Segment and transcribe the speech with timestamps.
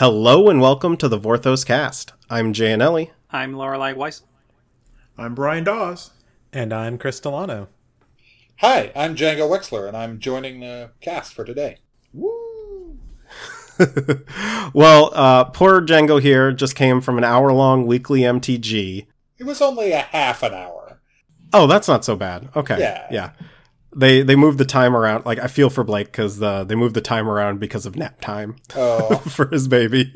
[0.00, 2.14] Hello and welcome to the Vorthos cast.
[2.30, 2.82] I'm Jay and
[3.30, 4.22] I'm Lorelei Weiss.
[5.18, 6.12] I'm Brian Dawes.
[6.54, 7.68] And I'm Chris Delano.
[8.60, 11.80] Hi, I'm Django Wexler, and I'm joining the cast for today.
[12.14, 12.98] Woo!
[14.72, 19.06] well, uh, poor Django here just came from an hour long weekly MTG.
[19.36, 21.02] It was only a half an hour.
[21.52, 22.48] Oh, that's not so bad.
[22.56, 22.78] Okay.
[22.78, 23.06] Yeah.
[23.10, 23.32] Yeah.
[23.94, 25.26] They they moved the time around.
[25.26, 28.20] Like I feel for Blake because the they moved the time around because of nap
[28.20, 30.14] time Oh, for his baby.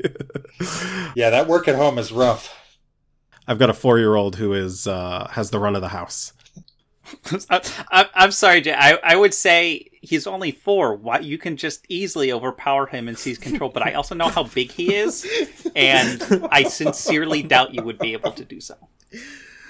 [1.15, 2.57] yeah, that work at home is rough.
[3.47, 6.31] I've got a four year old who is uh, has the run of the house.
[7.51, 8.73] I, I'm sorry, Jay.
[8.75, 10.95] I, I would say he's only four.
[10.95, 14.43] Why you can just easily overpower him and seize control, but I also know how
[14.43, 15.23] big he is,
[15.75, 18.75] and I sincerely doubt you would be able to do so.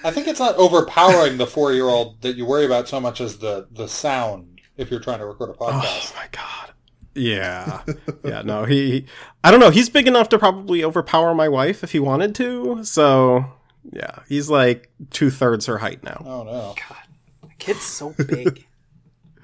[0.06, 3.66] I think it's not overpowering the four-year-old that you worry about so much as the
[3.72, 6.12] the sound if you're trying to record a oh, podcast.
[6.12, 6.72] Oh my god.
[7.16, 7.82] Yeah.
[8.24, 9.06] yeah, no, he
[9.42, 12.84] I don't know, he's big enough to probably overpower my wife if he wanted to.
[12.84, 13.46] So
[13.92, 16.22] yeah, he's like two thirds her height now.
[16.24, 16.74] Oh no!
[16.88, 17.02] God.
[17.42, 18.64] The kid's so big.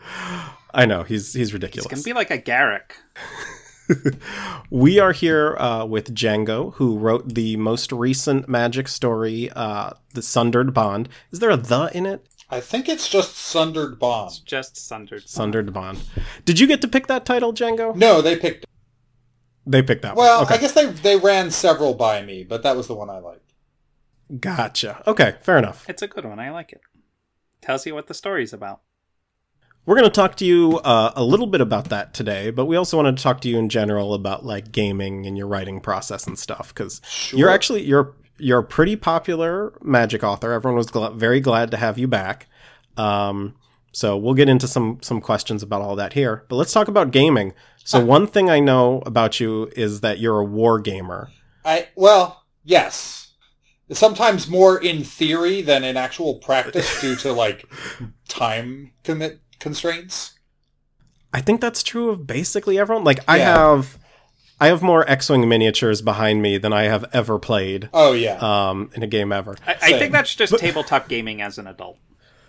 [0.75, 1.89] I know, he's he's It's ridiculous.
[1.89, 2.95] gonna be like a Garrick.
[4.71, 10.23] we are here uh, with Django, who wrote the most recent magic story, uh, The
[10.23, 11.09] Sundered Bond.
[11.31, 12.27] Is there a the in it?
[12.51, 14.41] I think it's just Sundered It's Bond.
[14.45, 15.21] just sundered.
[15.23, 15.29] Bond.
[15.31, 16.01] Sundered Bond.
[16.45, 17.95] Did you get to pick that title, Django?
[17.97, 18.67] No, they picked.
[19.67, 20.47] They picked that Well, one.
[20.47, 20.55] Okay.
[20.57, 23.53] I guess they they ran several by me, but that was the one I liked.
[24.41, 25.03] Gotcha.
[25.07, 25.85] Okay, fair enough.
[25.89, 26.39] It's a good one.
[26.41, 26.81] I like it.
[27.61, 28.81] Tells you what the story's about.
[29.85, 32.77] We're going to talk to you uh, a little bit about that today, but we
[32.77, 36.27] also wanted to talk to you in general about like gaming and your writing process
[36.27, 37.39] and stuff because Sure.
[37.39, 40.53] you're actually you're you're a pretty popular magic author.
[40.53, 42.47] Everyone was gl- very glad to have you back.
[42.97, 43.57] Um,
[43.93, 47.11] so we'll get into some some questions about all that here, but let's talk about
[47.11, 47.53] gaming.
[47.85, 51.29] So one thing I know about you is that you're a war gamer.
[51.65, 53.33] I well, yes.
[53.91, 57.67] Sometimes more in theory than in actual practice due to like
[58.29, 60.33] time commit constraints.
[61.33, 63.05] I think that's true of basically everyone.
[63.05, 63.55] Like I Yeah.
[63.57, 63.99] have
[64.61, 68.37] I have more X-wing miniatures behind me than I have ever played Oh yeah.
[68.37, 69.57] um, in a game ever.
[69.67, 71.99] I, I think that's just tabletop gaming as an adult.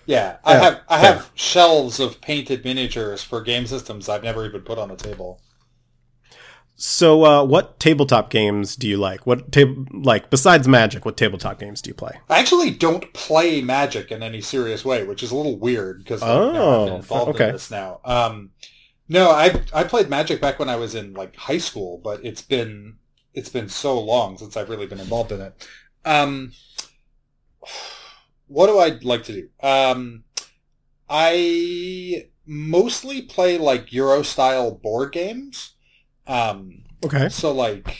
[0.06, 1.14] Yeah, I Yeah, have I fair.
[1.14, 5.40] have shelves of painted miniatures for game systems I've never even put on a table.
[6.76, 9.28] So, uh, what tabletop games do you like?
[9.28, 11.06] What tab- like besides Magic?
[11.06, 12.20] What tabletop games do you play?
[12.30, 16.24] I actually don't play Magic in any serious way, which is a little weird because
[16.24, 17.48] I've been Oh, involved okay.
[17.48, 18.00] in this now.
[18.04, 18.52] Um,
[19.08, 22.42] no, I I played Magic back when I was in like high school, but it's
[22.42, 22.98] been
[23.36, 25.68] it's been so long since I've really been involved in it.
[26.06, 26.54] Um,
[28.48, 29.50] what do I like to do?
[29.62, 30.24] Um,
[31.08, 35.73] I mostly play like Euro style board games.
[36.28, 37.30] Um, Okay.
[37.30, 38.00] so like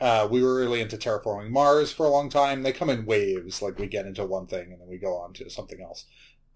[0.00, 2.62] uh, we were really into terraforming Mars for a long time.
[2.62, 5.32] They come in waves, like we get into one thing and then we go on
[5.34, 6.04] to something else.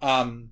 [0.01, 0.51] Um,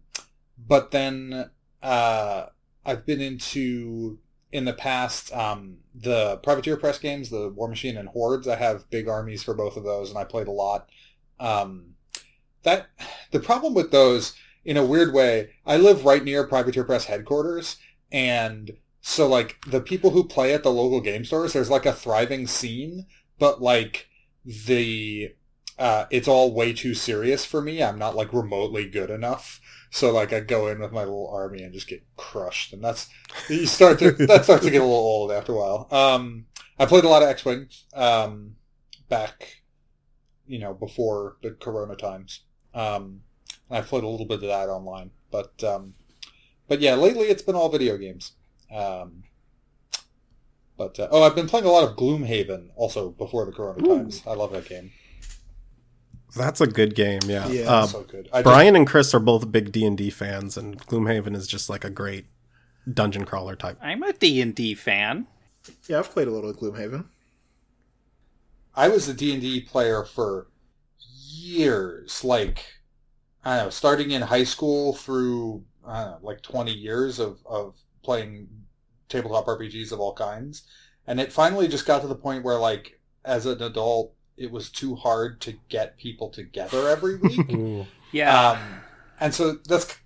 [0.59, 1.51] but then
[1.83, 2.47] uh,
[2.85, 4.19] I've been into
[4.53, 8.49] in the past um, the Privateer Press games, the Warmachine and Hordes.
[8.49, 10.89] I have big armies for both of those, and I played a lot.
[11.39, 11.95] Um,
[12.63, 12.87] that
[13.31, 14.35] the problem with those,
[14.65, 17.77] in a weird way, I live right near Privateer Press headquarters,
[18.11, 18.71] and
[19.09, 22.49] so like the people who play at the local game stores, there's like a thriving
[22.49, 23.07] scene,
[23.39, 24.09] but like
[24.45, 25.33] the
[25.79, 27.81] uh, it's all way too serious for me.
[27.81, 29.61] I'm not like remotely good enough.
[29.91, 33.09] So like I go in with my little army and just get crushed, and that's
[33.49, 35.87] you start to that starts to get a little old after a while.
[35.93, 36.47] Um,
[36.77, 38.57] I played a lot of X-wing um,
[39.09, 39.63] back,
[40.49, 42.41] you know, before the Corona times.
[42.75, 43.21] Um,
[43.71, 45.95] I played a little bit of that online, but um,
[46.67, 48.33] but yeah, lately it's been all video games.
[48.75, 49.25] Um,
[50.77, 53.99] but uh, oh, I've been playing a lot of Gloomhaven also before the Corona Ooh.
[53.99, 54.23] times.
[54.27, 54.93] I love that game.
[56.37, 57.21] That's a good game.
[57.27, 57.49] Yeah.
[57.49, 58.29] Yeah, Uh, so good.
[58.33, 61.47] I just- Brian and Chris are both big D and D fans, and Gloomhaven is
[61.47, 62.27] just like a great
[62.93, 63.79] dungeon crawler type.
[63.83, 65.27] I'm a D&D fan.
[65.89, 67.07] Yeah, I've played a little of Gloomhaven.
[68.75, 70.49] I was a D&D player for
[71.01, 72.65] years, like,
[73.45, 77.39] I don't know, starting in high school through, I don't know, like 20 years of,
[77.47, 78.49] of playing
[79.09, 80.63] tabletop RPGs of all kinds.
[81.07, 84.71] And it finally just got to the point where, like, as an adult, it was
[84.71, 87.87] too hard to get people together every week.
[88.13, 88.51] Yeah.
[88.53, 88.59] Um,
[89.21, 89.97] and so that's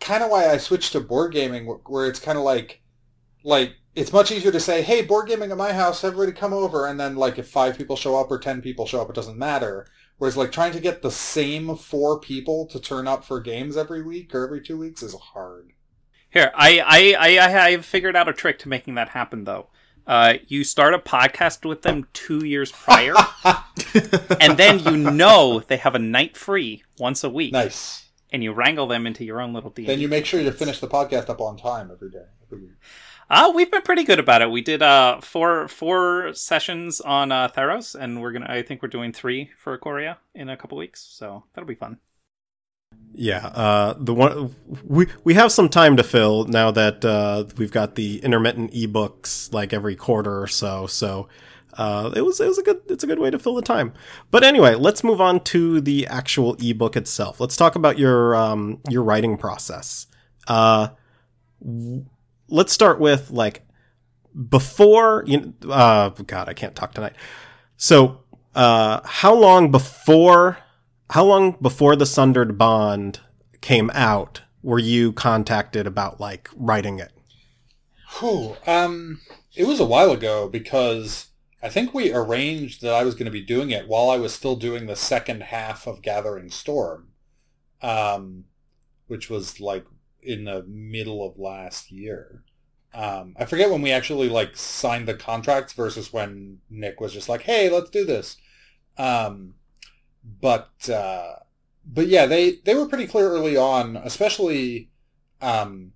[0.00, 2.80] kind of why I switched to board gaming, where it's kind of like,
[3.44, 6.86] like it's much easier to say, "Hey, board gaming at my house, everybody come over,"
[6.86, 9.38] and then like if five people show up or ten people show up, it doesn't
[9.38, 9.86] matter.
[10.18, 14.02] Whereas like trying to get the same four people to turn up for games every
[14.02, 15.72] week or every two weeks is hard.
[16.32, 19.66] Here, I, I, I, I have figured out a trick to making that happen, though.
[20.06, 23.14] Uh, you start a podcast with them two years prior,
[24.40, 28.06] and then you know they have a night free once a week, Nice.
[28.32, 29.84] and you wrangle them into your own little D.
[29.86, 32.24] Then you make sure to finish the podcast up on time every day.
[32.46, 32.72] Every week.
[33.30, 34.50] Uh, we've been pretty good about it.
[34.50, 38.46] We did uh four four sessions on uh, Theros, and we're gonna.
[38.48, 41.98] I think we're doing three for Ikoria in a couple weeks, so that'll be fun.
[43.14, 44.54] Yeah, uh, the one
[44.84, 49.52] we we have some time to fill now that uh, we've got the intermittent ebooks
[49.52, 50.86] like every quarter or so.
[50.86, 51.28] So
[51.74, 53.92] uh, it was it was a good it's a good way to fill the time.
[54.30, 57.38] But anyway, let's move on to the actual ebook itself.
[57.38, 60.06] Let's talk about your um, your writing process.
[60.48, 60.88] Uh,
[61.62, 62.06] w-
[62.48, 63.66] let's start with like
[64.48, 65.52] before you.
[65.68, 67.14] Uh, God, I can't talk tonight.
[67.76, 68.22] So,
[68.54, 70.58] uh, how long before
[71.12, 73.20] how long before the Sundered Bond
[73.60, 77.12] came out were you contacted about like writing it?
[78.18, 78.56] Whew.
[78.66, 79.20] Um,
[79.54, 81.26] it was a while ago because
[81.62, 84.32] I think we arranged that I was going to be doing it while I was
[84.32, 87.08] still doing the second half of Gathering Storm,
[87.82, 88.44] um,
[89.06, 89.84] which was like
[90.22, 92.42] in the middle of last year.
[92.94, 97.28] Um, I forget when we actually like signed the contracts versus when Nick was just
[97.28, 98.38] like, "Hey, let's do this."
[98.96, 99.54] Um,
[100.24, 101.36] but uh,
[101.84, 104.90] but yeah, they they were pretty clear early on, especially
[105.40, 105.92] um,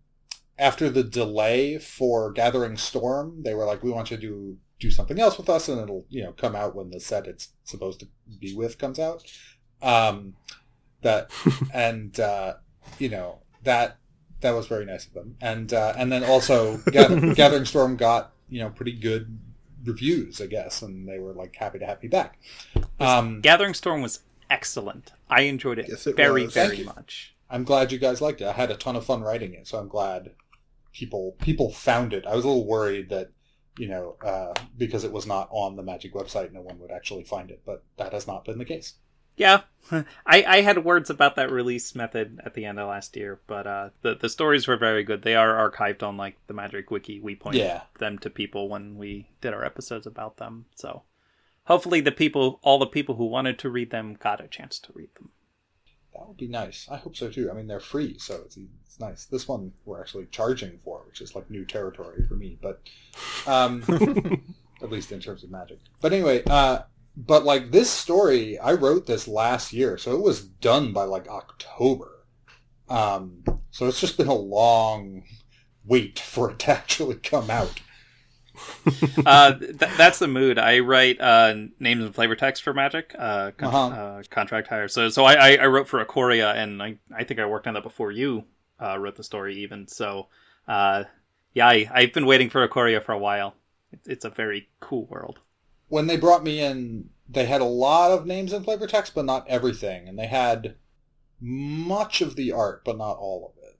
[0.59, 3.43] after the delay for Gathering Storm.
[3.43, 6.07] They were like, "We want you to do do something else with us, and it'll
[6.09, 8.09] you know come out when the set it's supposed to
[8.41, 9.23] be with comes out."
[9.83, 10.35] Um,
[11.03, 11.31] that
[11.73, 12.55] and uh,
[12.99, 13.99] you know that
[14.41, 18.33] that was very nice of them, and uh, and then also Gather, Gathering Storm got
[18.49, 19.39] you know pretty good
[19.87, 22.39] reviews, I guess, and they were like happy to have me back.
[23.01, 25.13] Um, Gathering Storm was excellent.
[25.31, 26.55] I enjoyed it, Yes, it very was.
[26.55, 27.35] very much.
[27.49, 28.47] I'm glad you guys liked it.
[28.47, 30.31] I had a ton of fun writing it, so I'm glad
[30.93, 32.27] people people found it.
[32.27, 33.31] I was a little worried that
[33.79, 37.25] you know uh, because it was not on the Magic website, no one would actually
[37.25, 38.95] find it, but that has not been the case.
[39.37, 43.41] Yeah, I, I had words about that release method at the end of last year,
[43.47, 45.23] but uh, the the stories were very good.
[45.23, 47.21] They are archived on like the Magic Wiki.
[47.21, 47.83] We pointed Yeah.
[47.99, 50.67] them to people when we did our episodes about them.
[50.75, 51.03] So
[51.65, 54.93] hopefully, the people, all the people who wanted to read them, got a chance to
[54.95, 55.31] read them.
[56.15, 56.89] That would be nice.
[56.91, 57.51] I hope so too.
[57.51, 59.27] I mean, they're free, so it's it's nice.
[59.27, 62.81] This one we're actually charging for, which is like new territory for me, but
[63.47, 63.85] um,
[64.83, 65.79] at least in terms of Magic.
[66.01, 66.83] But anyway, uh,
[67.17, 71.29] but like this story, I wrote this last year, so it was done by like
[71.29, 72.27] October.
[72.89, 75.25] Um, so it's just been a long
[75.85, 77.81] wait for it to actually come out.
[79.27, 80.59] uh, th- that's the mood.
[80.59, 83.87] I write uh, names and flavor text for Magic, uh, con- Uh-huh.
[83.89, 84.89] uh, contract hire.
[84.89, 87.75] So, so I, I, I wrote for Ikoria, and I, I think I worked on
[87.75, 88.45] that before you
[88.83, 89.87] uh, wrote the story, even.
[89.89, 90.29] So,
[90.69, 91.05] uh,
[91.53, 93.55] yeah, I, I've been waiting for Ikoria for a while.
[93.93, 95.39] It's, it's a very cool world.
[95.89, 99.25] When they brought me in, they had a lot of names in flavor text, but
[99.25, 100.77] not everything, and they had
[101.41, 103.79] much of the art, but not all of it.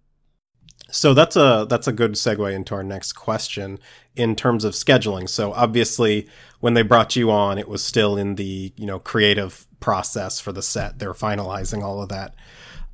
[0.91, 3.79] So that's a that's a good segue into our next question
[4.15, 5.29] in terms of scheduling.
[5.29, 6.29] So obviously,
[6.61, 10.53] when they brought you on, it was still in the you know creative process for
[10.53, 10.99] the set.
[10.99, 12.35] They're finalizing all of that.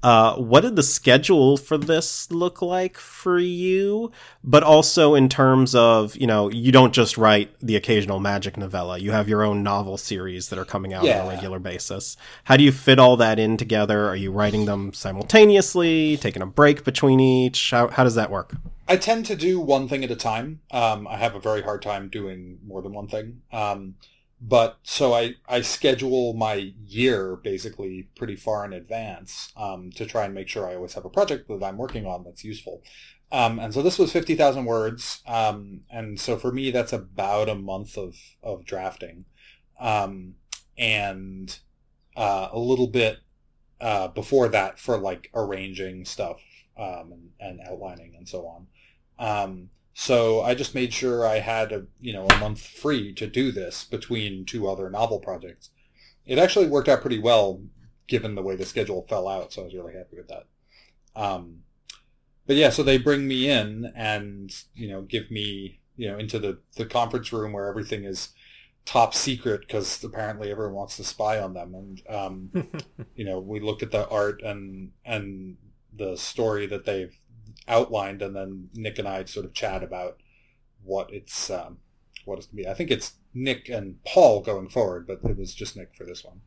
[0.02, 4.10] Uh, what did the schedule for this look like for you?
[4.42, 8.98] But also in terms of you know you don't just write the occasional magic novella.
[8.98, 12.16] You have your own novel series that are coming out on a regular basis.
[12.44, 14.08] How do you fit all that in together?
[14.08, 16.16] Are you writing them simultaneously?
[16.16, 17.70] Taking a break between each?
[17.70, 18.54] How how does that work?
[18.88, 20.60] I tend to do one thing at a time.
[20.70, 23.42] Um, I have a very hard time doing more than one thing.
[23.52, 23.94] Um,
[24.44, 30.24] but so I, I schedule my year basically pretty far in advance um, to try
[30.24, 32.82] and make sure I always have a project that I'm working on that's useful.
[33.30, 35.22] Um, and so this was 50,000 words.
[35.28, 39.26] Um, and so for me, that's about a month of, of drafting.
[39.78, 40.34] Um,
[40.76, 41.56] and
[42.16, 43.18] uh, a little bit
[43.80, 46.40] uh, before that for like arranging stuff
[46.76, 48.66] um, and, and outlining and so on.
[49.94, 53.52] So I just made sure I had a you know a month free to do
[53.52, 55.70] this between two other novel projects.
[56.24, 57.62] It actually worked out pretty well
[58.06, 60.46] given the way the schedule fell out, so I was really happy with that.
[61.14, 61.60] Um,
[62.46, 66.38] but yeah, so they bring me in and you know give me you know into
[66.38, 68.30] the the conference room where everything is
[68.84, 72.50] top secret because apparently everyone wants to spy on them and um,
[73.14, 75.56] you know we looked at the art and and
[75.96, 77.16] the story that they've
[77.68, 80.18] outlined and then nick and i sort of chat about
[80.82, 81.78] what it's um,
[82.24, 85.54] what it's to be i think it's nick and paul going forward but it was
[85.54, 86.40] just nick for this one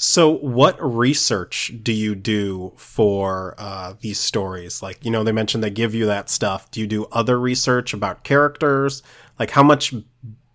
[0.00, 4.80] So, what research do you do for uh, these stories?
[4.80, 6.70] Like, you know, they mentioned they give you that stuff.
[6.70, 9.02] Do you do other research about characters?
[9.40, 9.92] Like, how much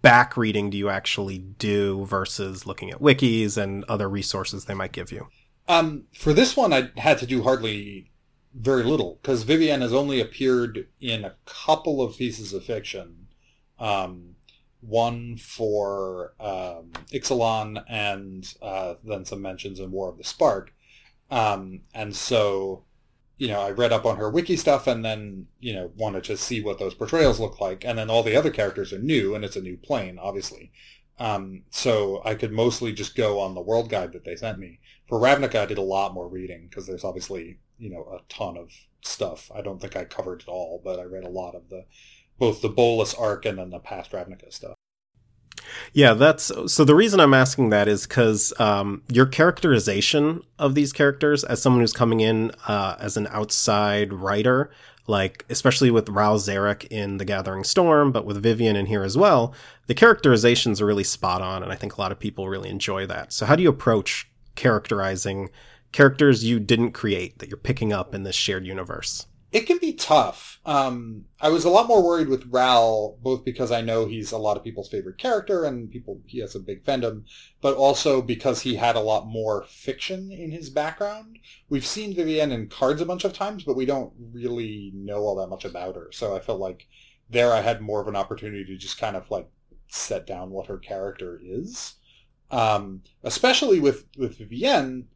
[0.02, 4.94] back reading do you actually do versus looking at wikis and other resources they might
[4.94, 5.28] give you?
[5.68, 8.13] Um, for this one, I had to do hardly
[8.54, 13.28] very little because Vivienne has only appeared in a couple of pieces of fiction.
[13.80, 14.36] Um,
[14.82, 20.74] one for um, Ixalan and uh, then some mentions in War of the Spark.
[21.32, 22.84] Um, and so,
[23.38, 26.38] you know, I read up on her wiki stuff and then, you know, wanted to
[26.38, 27.86] see what those portrayals look like.
[27.86, 30.72] And then all the other characters are new and it's a new plane, obviously.
[31.18, 34.80] Um, so I could mostly just go on the world guide that they sent me.
[35.08, 38.58] For Ravnica, I did a lot more reading because there's obviously, you know, a ton
[38.58, 39.52] of stuff.
[39.54, 41.86] I don't think I covered it all, but I read a lot of the
[42.40, 44.76] both the Bolas arc and then the past Ravnica stuff.
[45.94, 46.84] Yeah, that's so.
[46.84, 51.82] The reason I'm asking that is because um, your characterization of these characters, as someone
[51.82, 54.72] who's coming in uh, as an outside writer,
[55.08, 59.18] like especially with Ral Zarek in The Gathering Storm, but with Vivian in here as
[59.18, 59.54] well,
[59.88, 63.06] the characterizations are really spot on, and I think a lot of people really enjoy
[63.08, 63.32] that.
[63.32, 65.50] So, how do you approach characterizing
[65.94, 69.28] characters you didn't create that you're picking up in this shared universe?
[69.54, 70.60] It can be tough.
[70.66, 74.38] Um, I was a lot more worried with Ral, both because I know he's a
[74.40, 77.26] lot of people's favorite character and people he has a big fandom,
[77.62, 81.38] but also because he had a lot more fiction in his background.
[81.70, 85.36] We've seen Vivienne in cards a bunch of times, but we don't really know all
[85.36, 86.10] that much about her.
[86.12, 86.88] So I felt like
[87.30, 89.50] there I had more of an opportunity to just kind of like
[89.88, 91.94] set down what her character is.
[92.50, 95.10] Um, especially with with Vivienne.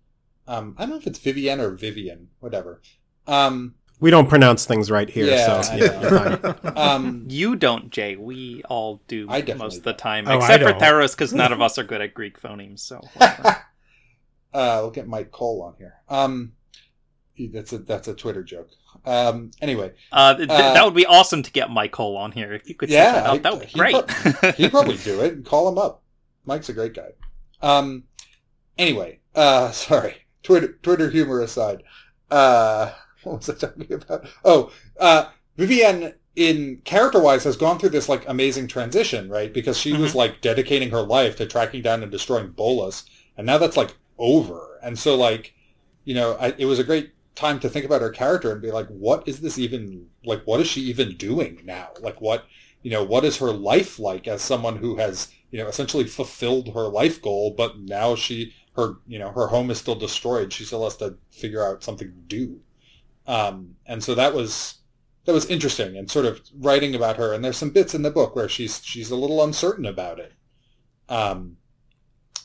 [0.48, 2.82] Um, I don't know if it's Vivienne or Vivian, whatever.
[3.28, 6.56] Um, we don't pronounce things right here, Yeah, so I yeah, you're fine.
[6.78, 8.16] um, You don't, Jay.
[8.16, 10.82] We all do I definitely most of the time, Oh, except for don't.
[10.82, 12.80] Theros, because none of us are good at Greek phonemes.
[12.80, 13.54] So uh,
[14.54, 15.96] we'll get Mike Cole on here.
[16.10, 16.54] Um,
[17.54, 18.70] that's a that's a Twitter joke.
[19.06, 22.54] Um, anyway, uh, th- Uh, that would be awesome to get Mike Cole on here.
[22.54, 24.08] If you could Yeah, set that I- that would be he great.
[24.08, 25.46] prob- he'd probably do it.
[25.46, 26.04] Call him up.
[26.46, 27.10] Mike's a great guy.
[27.62, 28.06] Um,
[28.78, 30.16] anyway, uh, sorry.
[30.48, 31.84] Twitter Twitter humor aside,
[32.32, 34.26] uh, what was I talking about?
[34.46, 35.26] Oh, uh,
[35.58, 39.54] Vivienne in character wise has gone through this like amazing transition, right?
[39.54, 43.04] Because she was like dedicating her life to tracking down and destroying Bolas,
[43.36, 44.80] and now that's like over.
[44.82, 45.54] And so like,
[46.06, 48.72] you know, I, it was a great time to think about her character and be
[48.72, 50.44] like, what is this even like?
[50.46, 51.90] What is she even doing now?
[52.00, 52.46] Like, what
[52.84, 56.74] you know, what is her life like as someone who has you know essentially fulfilled
[56.74, 60.54] her life goal, but now she her you know her home is still destroyed.
[60.54, 62.62] She still has to figure out something to do.
[63.26, 64.76] Um, and so that was
[65.26, 67.34] that was interesting and sort of writing about her.
[67.34, 70.34] And there's some bits in the book where she's she's a little uncertain about it.
[71.10, 71.58] Um,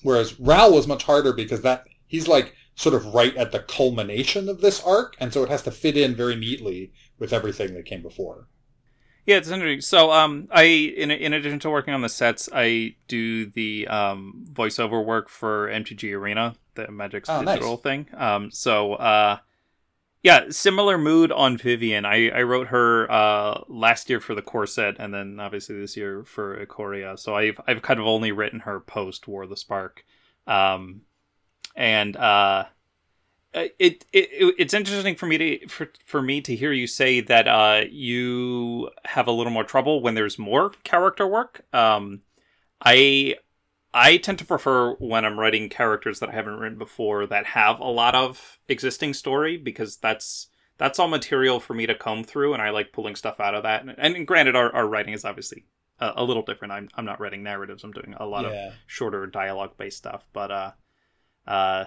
[0.03, 4.49] whereas Ral was much harder because that he's like sort of right at the culmination
[4.49, 7.85] of this arc, and so it has to fit in very neatly with everything that
[7.85, 8.49] came before.
[9.25, 9.81] Yeah, it's interesting.
[9.83, 14.45] So, um, I in in addition to working on the sets, I do the um
[14.53, 17.55] voiceover work for MTG Arena, the Magic's Oh, nice.
[17.57, 18.07] digital thing.
[18.17, 19.39] Um, so, uh,
[20.25, 22.05] yeah, similar mood on Vivian.
[22.05, 25.97] I I wrote her uh last year for the core set, and then obviously this
[25.97, 27.17] year for Ikoria.
[27.19, 30.05] So I've I've kind of only written her post War of the Spark,
[30.47, 31.03] um,
[31.77, 32.65] and uh.
[33.55, 36.87] Uh, It, it it- it's interesting for me to for, for me to hear you
[36.87, 41.63] say that uh, you have a little more trouble when there's more character work.
[41.73, 42.23] Um,
[42.85, 43.37] I
[43.95, 47.79] I tend to prefer when I'm writing characters that I haven't written before that have
[47.81, 52.55] a lot of existing story because that's that's all material for me to comb through,
[52.55, 53.83] and I like pulling stuff out of that.
[53.83, 55.67] And, and granted, our, our writing is obviously
[56.01, 56.73] a, a little different.
[56.73, 57.85] I'm I'm not writing narratives.
[57.85, 58.53] I'm doing a lot of
[58.87, 60.71] shorter dialogue based stuff but uh
[61.47, 61.85] uh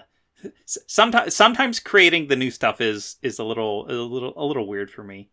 [0.66, 4.90] sometimes sometimes creating the new stuff is is a little a little a little weird
[4.90, 5.30] for me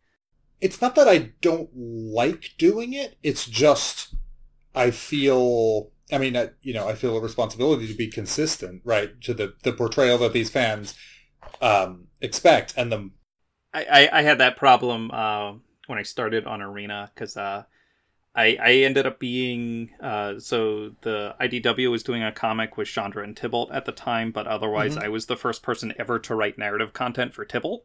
[0.63, 3.17] it's not that I don't like doing it.
[3.21, 4.15] It's just
[4.73, 5.91] I feel.
[6.11, 9.55] I mean, I, you know, I feel a responsibility to be consistent, right, to the
[9.63, 10.95] the portrayal that these fans
[11.61, 13.11] um, expect, and the
[13.73, 15.53] i i, I had that problem uh
[15.87, 17.63] when i started on arena because uh
[18.35, 23.23] I, I ended up being uh, so the IDW was doing a comic with Chandra
[23.23, 25.03] and Tibalt at the time, but otherwise Mhm.
[25.03, 27.81] I was the first person ever to write narrative content for Tibalt.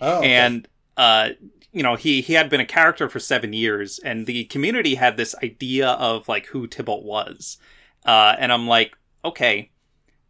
[0.00, 0.32] oh, okay.
[0.32, 1.30] and uh
[1.72, 5.16] you know he he had been a character for seven years and the community had
[5.16, 7.58] this idea of like who tibalt was
[8.06, 9.70] uh and i'm like okay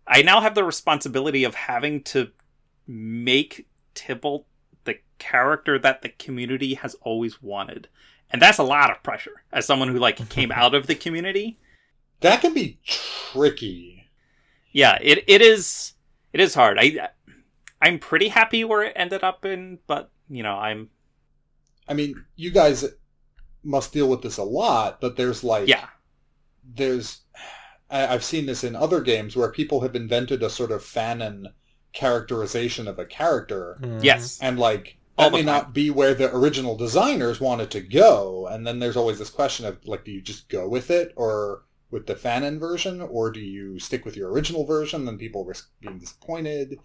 [0.07, 2.31] i now have the responsibility of having to
[2.87, 4.45] make tibalt
[4.85, 7.88] the character that the community has always wanted
[8.31, 11.59] and that's a lot of pressure as someone who like came out of the community
[12.21, 14.04] that can be tricky.
[14.73, 15.93] yeah, it it is
[16.33, 16.78] it is hard.
[16.81, 17.09] I
[17.83, 20.90] I'm pretty happy where it ended up in, but you know, I'm
[21.88, 22.85] I mean, you guys
[23.62, 25.88] must deal with this a lot, but there's like yeah.
[26.64, 27.21] there's
[27.90, 31.52] I- I've seen this in other games where people have invented a sort of fanon
[31.93, 34.02] characterization of a character Mhm.
[34.02, 34.38] Yes.
[34.40, 38.47] and like All that may not be where the original designers wanted to go.
[38.50, 41.62] And then there's always this question of like do you just go with it or
[41.90, 43.00] with the fanon version?
[43.00, 45.04] Or do you stick with your original version?
[45.04, 46.78] Then people risk being disappointed.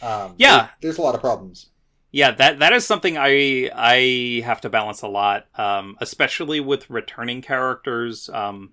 [0.00, 0.56] Um, Yeah.
[0.56, 1.70] there- there's a lot of problems.
[2.12, 6.88] Yeah, that that is something I I have to balance a lot, um, especially with
[6.88, 8.72] returning characters, um,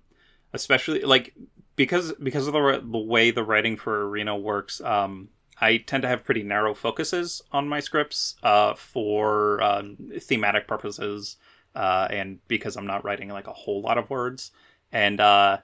[0.54, 1.34] especially like
[1.76, 4.80] because because of the, the way the writing for Arena works.
[4.80, 5.28] Um,
[5.60, 11.36] I tend to have pretty narrow focuses on my scripts uh, for um, thematic purposes,
[11.74, 14.50] uh, and because I'm not writing like a whole lot of words,
[14.92, 15.58] and uh,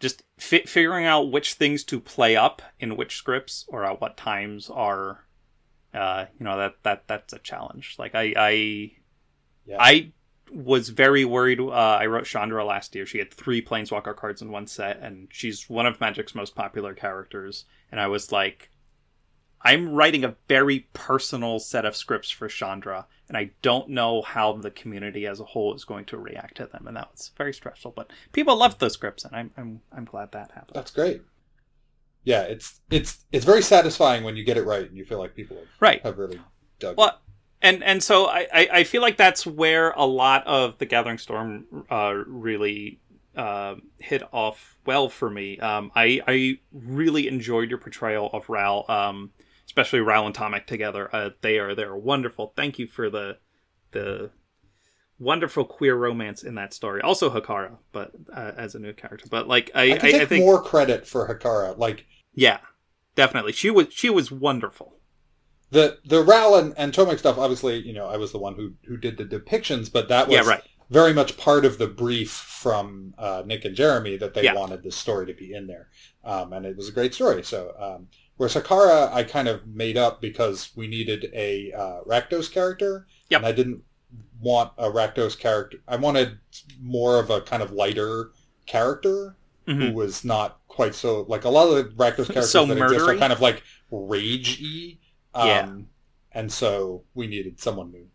[0.00, 4.16] just fi- figuring out which things to play up in which scripts or at what
[4.16, 5.24] times are
[5.94, 7.96] uh, you know that that that's a challenge.
[7.98, 8.92] Like I I
[9.66, 9.76] Yeah.
[9.78, 10.12] I
[10.50, 11.60] was very worried.
[11.60, 13.06] Uh, I wrote Chandra last year.
[13.06, 16.94] She had three Planeswalker cards in one set, and she's one of Magic's most popular
[16.94, 17.64] characters.
[17.90, 18.70] And I was like,
[19.64, 24.52] I'm writing a very personal set of scripts for Chandra, and I don't know how
[24.54, 27.54] the community as a whole is going to react to them, and that was very
[27.54, 27.92] stressful.
[27.94, 30.74] But people loved those scripts, and I'm I'm I'm glad that happened.
[30.74, 31.22] that's great
[32.24, 35.34] yeah it's it's it's very satisfying when you get it right and you feel like
[35.34, 36.00] people have, Right.
[36.02, 36.40] have really
[36.78, 36.98] dug it.
[36.98, 37.20] Well,
[37.60, 41.18] and and so I, I I feel like that's where a lot of the Gathering
[41.18, 43.00] Storm uh, really
[43.36, 45.58] uh, hit off well for me.
[45.58, 49.30] Um, I I really enjoyed your portrayal of Ral, um,
[49.72, 51.08] especially Ral and Tomik together.
[51.14, 52.52] Uh, they are they're wonderful.
[52.54, 53.38] Thank you for the
[53.92, 54.30] the
[55.18, 57.00] wonderful queer romance in that story.
[57.00, 59.26] Also Hekara, but uh, as a new character.
[59.30, 61.78] But like I I I, I think more credit for Hekara.
[61.78, 62.58] Like yeah,
[63.14, 64.98] definitely she was she was wonderful.
[65.70, 67.38] the the Ral and, and Tomik stuff.
[67.38, 70.34] Obviously, you know, I was the one who who did the depictions, but that was
[70.36, 70.62] Yeah, right.
[70.90, 74.54] very much part of the brief from uh, Nick and Jeremy that they Yeah.
[74.54, 75.88] wanted this story to be in there,
[76.24, 77.42] um, and it was a great story.
[77.42, 77.72] So.
[77.78, 83.06] Um, Whereas Hekara, I kind of made up because we needed a uh, Rakdos character,
[83.30, 83.38] Yep.
[83.40, 83.82] and I didn't
[84.40, 85.78] want a Rakdos character.
[85.86, 86.38] I wanted
[86.80, 88.30] more of a kind of lighter
[88.66, 89.36] character
[89.68, 89.88] Mhm.
[89.90, 93.06] who was not quite so like a lot of the Rakdos characters So that exist
[93.06, 94.98] are kind of like rage-y.
[95.34, 95.72] Um, Yeah.
[96.32, 98.06] And so we needed someone new.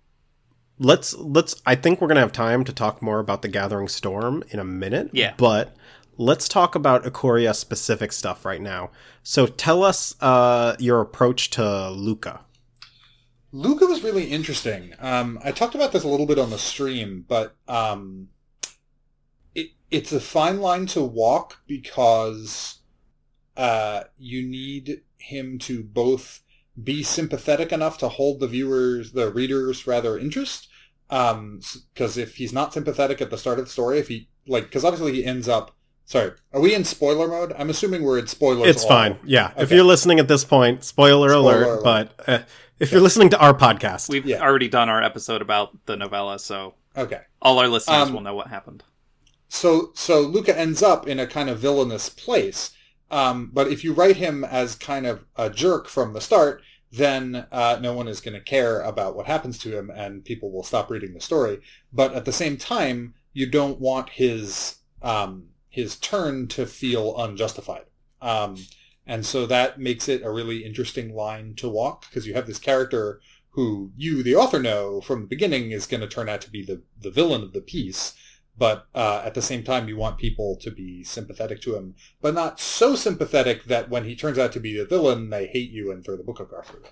[0.80, 4.44] let's let's i think we're gonna have time to talk more about the gathering storm
[4.50, 5.34] in a minute Yeah.
[5.36, 5.76] but
[6.18, 8.90] let's talk about ikoria specific stuff right now
[9.24, 12.40] so tell us uh your approach to lukka
[13.54, 14.94] Lukka was really interesting.
[15.00, 18.28] Um, I talked about this a little bit on the stream, but um,
[19.56, 22.80] it, it's a fine line to walk because
[23.56, 26.42] uh, you need him to both
[26.82, 30.68] be sympathetic enough to hold the viewers, the readers, rather interest.
[31.10, 34.84] Because if he's not sympathetic at the start of the story, if he like, because
[34.84, 35.74] obviously he ends up.
[36.10, 37.54] Sorry, are we in spoiler mode?
[37.60, 38.68] I'm assuming we're in spoilers.
[38.70, 38.90] it's all.
[38.90, 41.84] fine yeah if you're listening at this point spoiler, Spoiler alert, alert.
[41.84, 42.40] but uh,
[42.80, 44.42] if you're listening to our podcast We've Yeah.
[44.42, 47.22] already done our episode about the novella, so Okay.
[47.42, 48.84] all our listeners Um, will know what happened.
[49.50, 52.72] so so Lukka ends up in a kind of villainous place.
[53.12, 57.48] Um, but if you write him as kind of a jerk from the start, then
[57.52, 60.64] uh, no one is going to care about what happens to him, and people will
[60.64, 61.60] stop reading the story.
[61.94, 65.46] But at the same time, you don't want his um,
[65.78, 67.86] his turn to feel unjustified.
[68.20, 68.58] Um,
[69.06, 72.58] and so that makes it a really interesting line to walk because you have this
[72.58, 76.50] character who you, the author, know from the beginning is going to turn out to
[76.50, 78.16] be the, the villain of the piece
[78.58, 82.34] but uh, at the same time, you want people to be sympathetic to him, but
[82.34, 85.92] not so sympathetic that when he turns out to be the villain, they hate you
[85.92, 86.86] and throw the book across the room.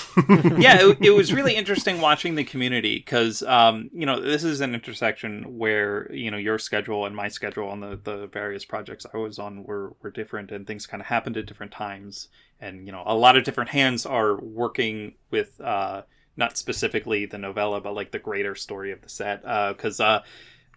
[0.58, 4.60] yeah, it, it was really interesting watching the community because, um, you know, this is
[4.60, 9.06] an intersection where you know your schedule and my schedule on the, the various projects
[9.12, 12.28] I was on were were different, and things kind of happened at different times,
[12.60, 16.02] and you know, a lot of different hands are working with uh,
[16.36, 20.22] not specifically the novella, but like the greater story of the set, because uh,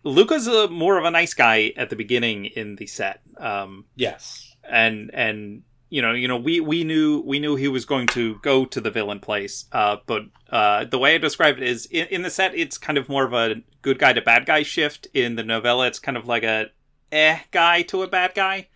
[0.04, 3.22] Lukka's a, more of a nice guy at the beginning in the set.
[3.38, 4.56] Um, Yes.
[4.70, 8.36] and and you know you know we we knew we knew he was going to
[8.42, 12.08] go to the villain place uh but uh the way i described it is in,
[12.08, 15.08] in the set it's kind of more of a good guy to bad guy shift.
[15.14, 16.68] In the novella it's kind of like a
[17.12, 18.68] eh guy to a bad guy.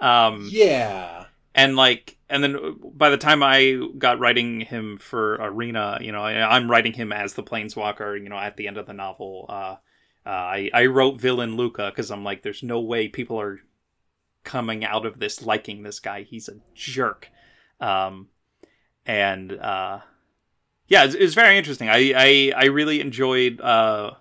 [0.00, 1.26] Um Yeah.
[1.54, 6.22] and like and then by the time i got writing him for arena you know
[6.22, 9.46] I, i'm writing him as the planeswalker you know at the end of the novel.
[9.48, 9.76] Uh,
[10.26, 13.60] uh i i wrote villain lukka because i'm like there's no way people are
[14.48, 16.22] coming out of this liking this guy.
[16.22, 17.28] He's a jerk.
[17.80, 18.28] Um,
[19.04, 20.00] and uh,
[20.88, 21.90] yeah, it's, it's very interesting.
[21.90, 24.12] I, I I really enjoyed uh,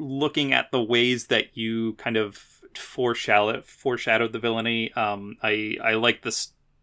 [0.00, 2.42] looking at the ways that you kind of
[2.74, 4.92] foreshadow foreshadowed the villainy.
[4.94, 6.34] Um, I I like the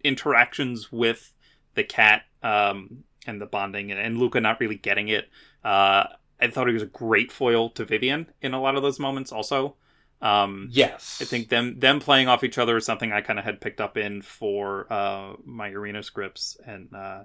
[0.04, 1.34] interactions with
[1.74, 5.30] the cat um, and the bonding, and, and Lukka not really getting it.
[5.64, 6.06] Uh,
[6.40, 9.32] I thought he was a great foil to Vivian in a lot of those moments.
[9.32, 9.78] Also,
[10.24, 11.20] um, Yes.
[11.22, 13.82] I think them them playing off each other is something I kind of had picked
[13.82, 17.24] up in for uh, my arena scripts, and uh,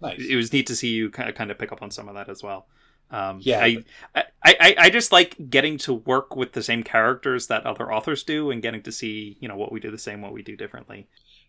[0.00, 0.18] nice.
[0.18, 2.42] it was neat to see you kind of, pick up on some of that as
[2.42, 2.66] well.
[3.10, 7.48] Um, Yeah, I, I, I, I just like getting to work with the same characters
[7.48, 10.22] that other authors do, and getting to see you know what we do the same,
[10.22, 11.08] what we do differently.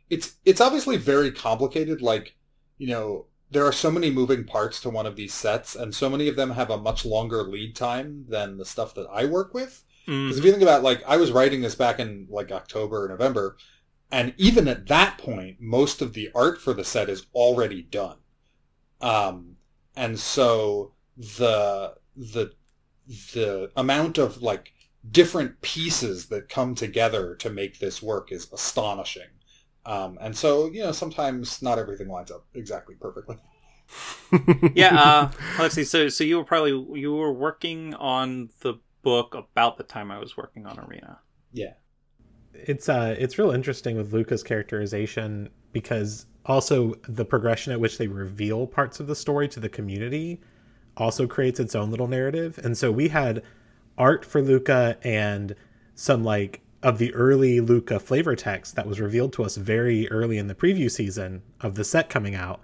[0.10, 2.36] it's it's obviously very complicated like
[2.78, 6.10] you know there are so many moving parts to one of these sets and so
[6.10, 9.54] many of them have a much longer lead time than the stuff that i work
[9.54, 10.28] with Mm.
[10.28, 13.10] because if you think about like i was writing this back in like october or
[13.10, 13.58] november
[14.12, 18.18] and even at that point most of the art for the set is already done
[19.02, 19.58] um
[19.96, 22.52] and so the the
[23.34, 24.74] the amount of like
[25.10, 29.28] different pieces that come together to make this work is astonishing
[29.86, 33.38] um, and so, you know, sometimes not everything lines up exactly perfectly.
[34.74, 35.84] yeah, uh, let's see.
[35.84, 40.20] So, so you were probably you were working on the book about the time I
[40.20, 41.20] was working on Arena.
[41.52, 41.74] Yeah.
[42.54, 48.08] It's uh it's real interesting with Lukka's characterization because also the progression at which they
[48.08, 50.42] reveal parts of the story to the community
[50.98, 52.60] also creates its own little narrative.
[52.64, 53.42] And so we had
[53.98, 55.56] art for Lukka and
[55.96, 60.38] some like of the early Lukka flavor text that was revealed to us very early
[60.38, 62.60] in the preview season of the set coming out.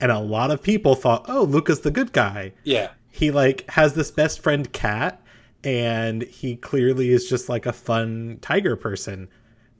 [0.00, 2.90] And a lot of people thought, "Oh, Lukka's the good guy." Yeah.
[3.10, 5.20] he like has this best friend cat
[5.66, 9.28] and he clearly is just like a fun tiger person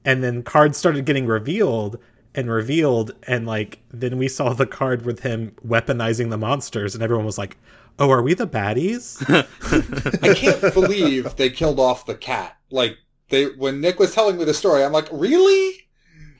[0.05, 1.99] and then cards started getting revealed
[2.35, 7.03] and revealed and like then we saw the card with him weaponizing the monsters and
[7.03, 7.57] everyone was like
[7.99, 9.22] oh are we the baddies
[10.22, 12.57] I can't believe they killed off the cat.
[12.70, 15.86] Like, they, when Nick was telling me the story, I'm like, really?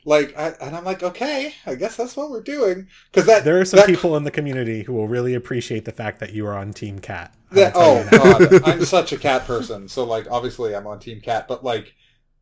[0.07, 2.88] Like, I, and I'm like, okay, I guess that's what we're doing.
[3.12, 5.92] Cause that, there are some that, people in the community who will really appreciate the
[5.92, 8.23] fact that you are on team cat I'll that, tell oh you that.
[8.23, 9.88] god, I'm such a cat person.
[9.88, 11.95] So like, obviously I'm on team cat, but like,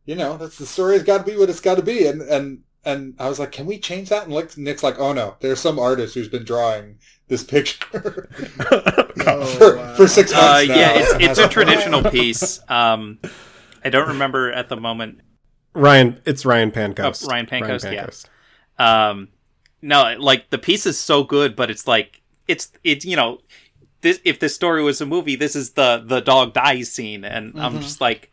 [0.06, 2.06] you know, that's the story has got to be what it's got to be.
[2.06, 4.24] And, and, and I was like, can we change that?
[4.24, 6.98] And like, Nick's like, oh no, there's some artist who's been drawing
[7.28, 8.28] this picture
[9.26, 9.94] Oh, for, wow.
[9.94, 10.74] for six months Uh, now.
[10.74, 12.60] yeah, it's it's a traditional piece.
[12.68, 13.20] Um,
[13.84, 15.20] I don't remember at the moment.
[15.74, 17.24] Ryan, it's Ryan Pancoast.
[17.26, 18.06] Oh, Ryan Pancoast, yeah.
[18.06, 18.28] Pancoast.
[18.78, 19.28] Um,
[19.82, 23.40] no, like the piece is so good, but it's like it's it's you know,
[24.00, 27.58] this if this story was a movie, this is the the dog dies scene, and
[27.60, 27.82] I'm Mhm.
[27.82, 28.30] just like.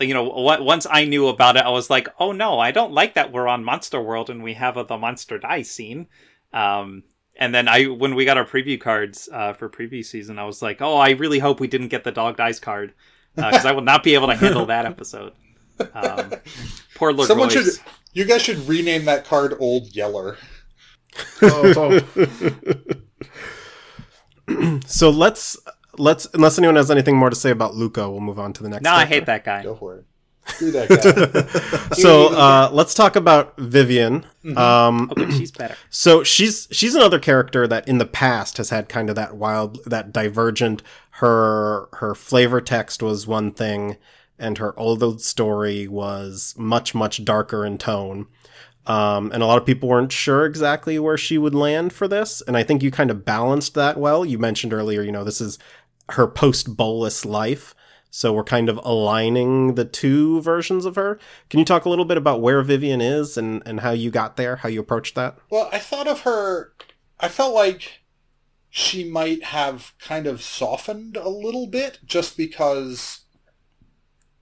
[0.00, 2.92] You know, what, once I knew about it, I was like, "Oh no, I don't
[2.92, 6.08] like that we're on Monster World and we have a, the monster die scene."
[6.52, 7.04] Um,
[7.36, 10.60] and then I, when we got our preview cards uh, for preview season, I was
[10.62, 12.92] like, "Oh, I really hope we didn't get the dog dies card
[13.36, 15.32] because I will not be able to handle that episode."
[15.92, 16.32] Um,
[16.94, 17.76] poor Lord Someone Royce.
[17.76, 17.84] should.
[18.12, 20.36] You guys should rename that card Old Yeller.
[21.42, 23.00] Oh, oh,
[24.86, 25.56] So let's
[25.96, 28.68] let's unless anyone has anything more to say about Lukka, we'll move on to the
[28.68, 28.82] next.
[28.82, 29.62] No, I hate that guy.
[29.62, 30.06] Go for it.
[30.58, 31.94] Do that guy.
[31.94, 34.26] so uh, let's talk about Vivian.
[34.56, 35.74] Um, Okay, she's better.
[35.90, 39.82] so she's she's another character that in the past has had kind of that wild,
[39.86, 40.82] that divergent.
[41.18, 43.96] Her her flavor text was one thing,
[44.38, 48.26] and her old story was much much darker in tone.
[48.86, 52.42] Um, and a lot of people weren't sure exactly where she would land for this,
[52.42, 54.24] and I think you kind of balanced that well.
[54.24, 55.58] You mentioned earlier, you know, this is
[56.10, 57.74] her post bolas life.
[58.10, 61.18] So we're kind of aligning the two versions of her.
[61.50, 64.36] Can you talk a little bit about where Vivian is and, and how you got
[64.36, 65.36] there, how you approached that?
[65.50, 66.74] Well, I thought of her.
[67.18, 68.02] I felt like
[68.70, 73.23] she might have kind of softened a little bit just because,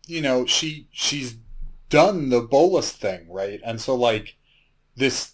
[0.07, 1.37] you know, she she's
[1.89, 3.61] done the bolas thing, right?
[3.65, 4.37] And so like
[4.97, 5.33] this,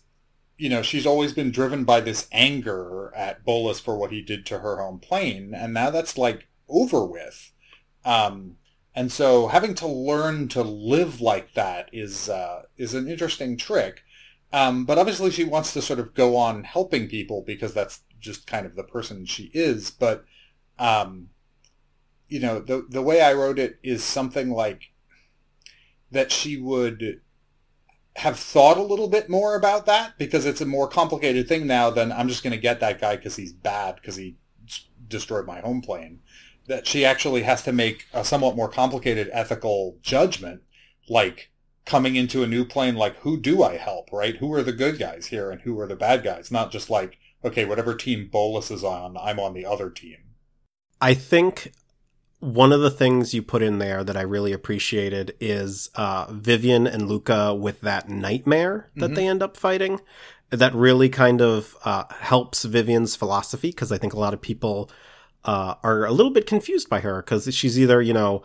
[0.57, 4.45] you know, she's always been driven by this anger at bolas for what he did
[4.47, 7.53] to her home plane, and now that's like over with.
[8.05, 8.57] Um,
[8.95, 14.03] and so having to learn to live like that is uh, is an interesting trick.
[14.53, 18.47] Um, but obviously she wants to sort of go on helping people because that's just
[18.47, 19.91] kind of the person she is.
[19.91, 20.25] But,
[20.79, 21.29] um,
[22.29, 24.91] you know, the, the way I wrote it is something like
[26.11, 27.21] that she would
[28.17, 31.91] have thought a little bit more about that because it's a more complicated thing now
[31.91, 34.37] than I'm just going to get that guy because he's bad because he
[35.07, 36.21] destroyed my home plane.
[36.67, 40.63] That she actually has to make a somewhat more complicated ethical judgment
[41.09, 41.51] like
[41.87, 44.37] coming into a new plane, like who do I help, right?
[44.37, 46.51] Who are the good guys here and who are the bad guys?
[46.51, 50.19] Not just like, okay, whatever team Bolas is on, I'm on the other team.
[51.01, 51.73] I think
[52.41, 56.87] one of the things you put in there that I really appreciated is uh, Vivian
[56.87, 59.15] and Lukka with that nightmare that Mhm.
[59.17, 60.01] they end up fighting.
[60.51, 64.91] That really kind of uh, helps Vivian's philosophy because I think a lot of people
[65.45, 68.43] uh, are a little bit confused by her because she's either, you know,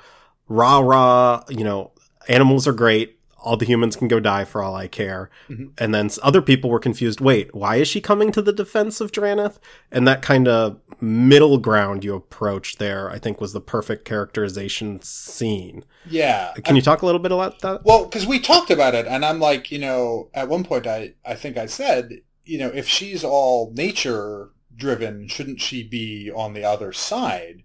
[0.48, 1.92] rah rah, you know,
[2.28, 3.18] animals are great.
[3.44, 5.30] All the humans can go die for all I care.
[5.50, 5.72] Mhm.
[5.78, 7.20] And then other people were confused.
[7.20, 9.58] Wait, why is she coming to the defense of Drannith?
[9.92, 15.02] And that kind of middle ground you approached there, I think, was the perfect characterization
[15.02, 15.84] scene.
[16.10, 16.54] Yeah.
[16.64, 17.84] Can you talk a little bit about that?
[17.84, 21.14] Well, because we talked about it, and I'm like, you know, at one point, I
[21.26, 26.54] I think I said, you know, if she's all nature driven, shouldn't she be on
[26.54, 27.64] the other side?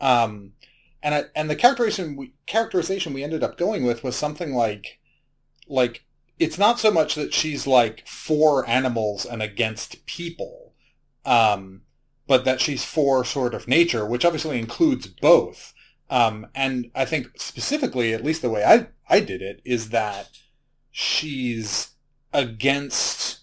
[0.00, 0.52] Um,
[1.02, 4.97] and I, and the characterization we, characterization we ended up going with was something like,
[5.68, 6.04] like
[6.38, 10.74] it's not so much that she's like for animals and against people,
[11.24, 11.82] um,
[12.26, 15.74] but that she's for sort of nature, which obviously includes both.
[16.10, 20.30] Um, and I think specifically, at least the way I, I did it, is that
[20.90, 21.90] she's
[22.32, 23.40] against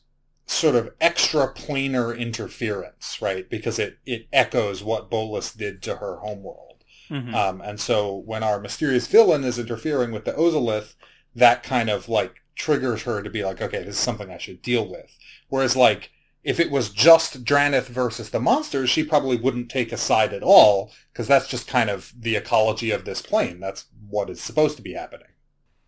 [0.48, 3.50] sort of extra planar interference, right?
[3.50, 6.84] Because it, it echoes what Bolas did to her homeworld.
[7.10, 7.34] Mhm.
[7.34, 10.96] Um, and so when our mysterious villain is interfering with the Ozolith,
[11.36, 14.62] that kind of like triggers her to be like, okay, this is something I should
[14.62, 15.18] deal with.
[15.50, 16.12] Whereas like,
[16.44, 20.44] if it was just Drannith versus the monsters, she probably wouldn't take a side at
[20.44, 23.60] all, because that's just kind of the ecology of this plane.
[23.60, 25.28] That's what is supposed to be happening.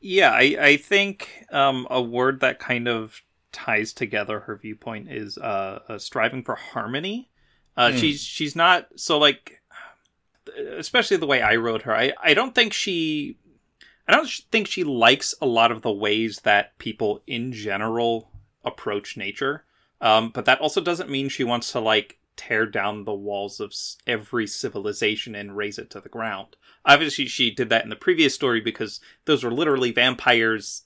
[0.01, 5.37] Yeah, I, I think um, a word that kind of ties together her viewpoint is
[5.37, 7.29] uh, uh, striving for harmony.
[7.75, 7.97] Uh, Hmm.
[7.97, 9.61] She's she's not so like,
[10.75, 11.95] especially the way I wrote her.
[11.95, 13.37] I, I don't think she,
[14.07, 18.31] I don't think she likes a lot of the ways that people in general
[18.63, 19.65] approach nature.
[19.99, 23.73] Um, but that also doesn't mean she wants to like tear down the walls of
[24.05, 26.55] every civilization and raise it to the ground.
[26.85, 30.83] Obviously, she did that in the previous story because those were literally vampires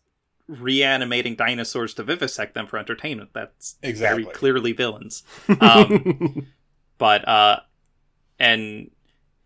[0.48, 3.32] reanimating dinosaurs to vivisect them for entertainment.
[3.34, 4.24] That's Exactly.
[4.24, 5.24] very clearly villains.
[5.60, 6.48] Um,
[6.98, 7.60] but uh,
[8.40, 8.90] and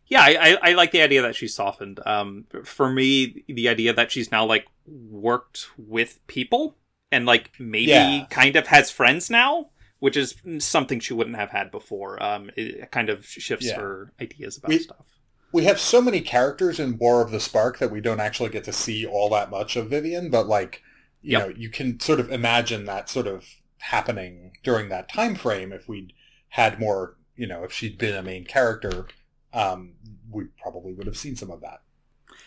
[0.08, 2.00] yeah, I, I, I like the idea that she's softened.
[2.06, 6.78] Um, for me, the idea that she's now like worked with people
[7.12, 8.26] and like maybe Yeah.
[8.30, 12.22] kind of has friends now, which is something she wouldn't have had before.
[12.22, 13.78] Um, it kind of shifts Yeah.
[13.80, 15.06] her ideas about We- stuff.
[15.52, 18.64] we have so many characters in War of the Spark that we don't actually get
[18.66, 20.82] to see all that much of Vivian, but like
[21.22, 21.48] you Yep.
[21.48, 23.48] know, you can sort of imagine that sort of
[23.80, 26.14] happening during that time frame if we'd
[26.50, 29.08] had more, you know, if she'd been a main character,
[29.56, 29.94] um,
[30.30, 31.82] we probably would have seen some of that.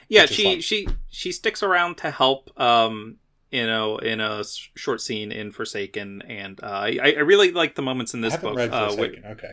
[0.08, 0.60] Yeah, she fun.
[0.60, 2.58] she she sticks around to help.
[2.60, 3.16] Um,
[3.50, 4.44] you know, in a
[4.74, 8.50] short scene in Forsaken, and uh, I I really like the moments in this haven't
[8.50, 9.52] book read uh, where, okay.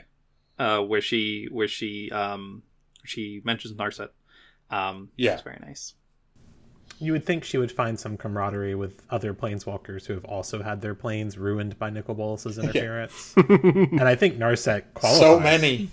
[0.59, 2.63] uh, where she where she um
[3.05, 4.09] she mentions Narset.
[4.69, 5.33] Um, Yeah.
[5.33, 5.93] it's very nice.
[6.99, 10.81] You would think she would find some camaraderie with other planeswalkers who have also had
[10.81, 13.33] their planes ruined by Nicol Bolas's interference.
[13.37, 15.19] and I think Narset qualifies.
[15.19, 15.89] So many.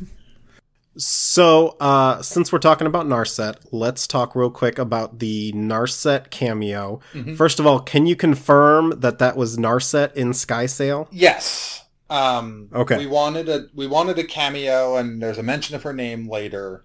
[0.97, 7.01] So, uh, since we're talking about Narset, let's talk real quick about the Narset cameo.
[7.15, 7.37] Mhm.
[7.37, 11.09] First of all, can you confirm that that was Narset in Skysail?
[11.11, 11.81] Yes.
[12.11, 12.99] Um, Okay.
[12.99, 16.85] We wanted a we wanted a cameo, and there's a mention of her name later.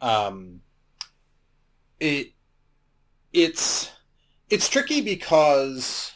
[0.00, 0.62] Um,
[2.00, 2.32] it
[3.32, 3.90] it's
[4.50, 6.10] it's tricky because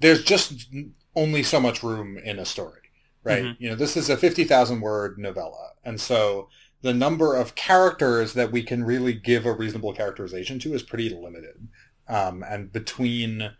[0.00, 0.66] there's just
[1.14, 2.80] only so much room in a story,
[3.22, 3.44] right?
[3.44, 3.56] Mhm.
[3.60, 6.48] You know, this is a fifty thousand word novella, and so
[6.82, 11.08] the number of characters that we can really give a reasonable characterization to is pretty
[11.08, 11.68] limited.
[12.08, 13.52] Um, and between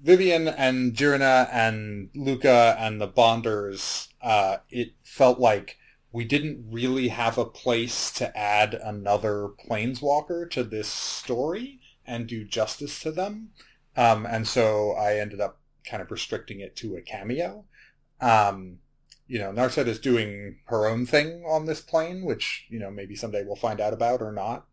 [0.00, 5.76] Vivian and Jirina and Lukka and the Bonders, uh, it felt like
[6.12, 12.44] we didn't really have a place to add another planeswalker to this story and do
[12.44, 13.50] justice to them.
[13.96, 17.64] Um, and so I ended up kind of restricting it to a cameo.
[18.20, 18.78] Um,
[19.28, 23.16] you know, Narset is doing her own thing on this plane, which, you know, maybe
[23.16, 24.66] someday we'll find out about or not.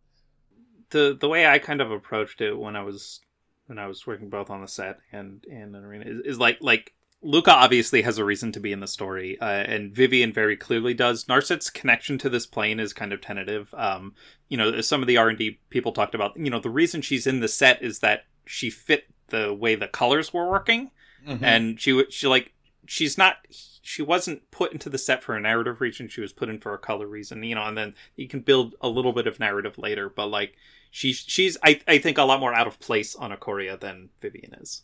[0.91, 3.19] the the way I kind of approached it when I was
[3.65, 6.57] when I was working both on the set and and in arena is, is like
[6.61, 10.57] like Lukka obviously has a reason to be in the story, uh, and Vivian very
[10.57, 11.23] clearly does.
[11.23, 13.73] Narset's connection to this plane is kind of tentative.
[13.77, 14.13] Um,
[14.49, 16.35] you know, some of the R and D people talked about.
[16.35, 19.87] You know, the reason she's in the set is that she fit the way the
[19.87, 20.91] colors were working,
[21.25, 21.39] Mhm.
[21.41, 22.51] and she she like
[22.87, 23.37] she's not
[23.85, 26.73] she wasn't put into the set for a narrative reason she was put in for
[26.73, 29.77] a color reason you know and then you can build a little bit of narrative
[29.77, 30.55] later but like
[30.89, 34.53] she's she's i, I think a lot more out of place on Ikoria than vivian
[34.55, 34.83] is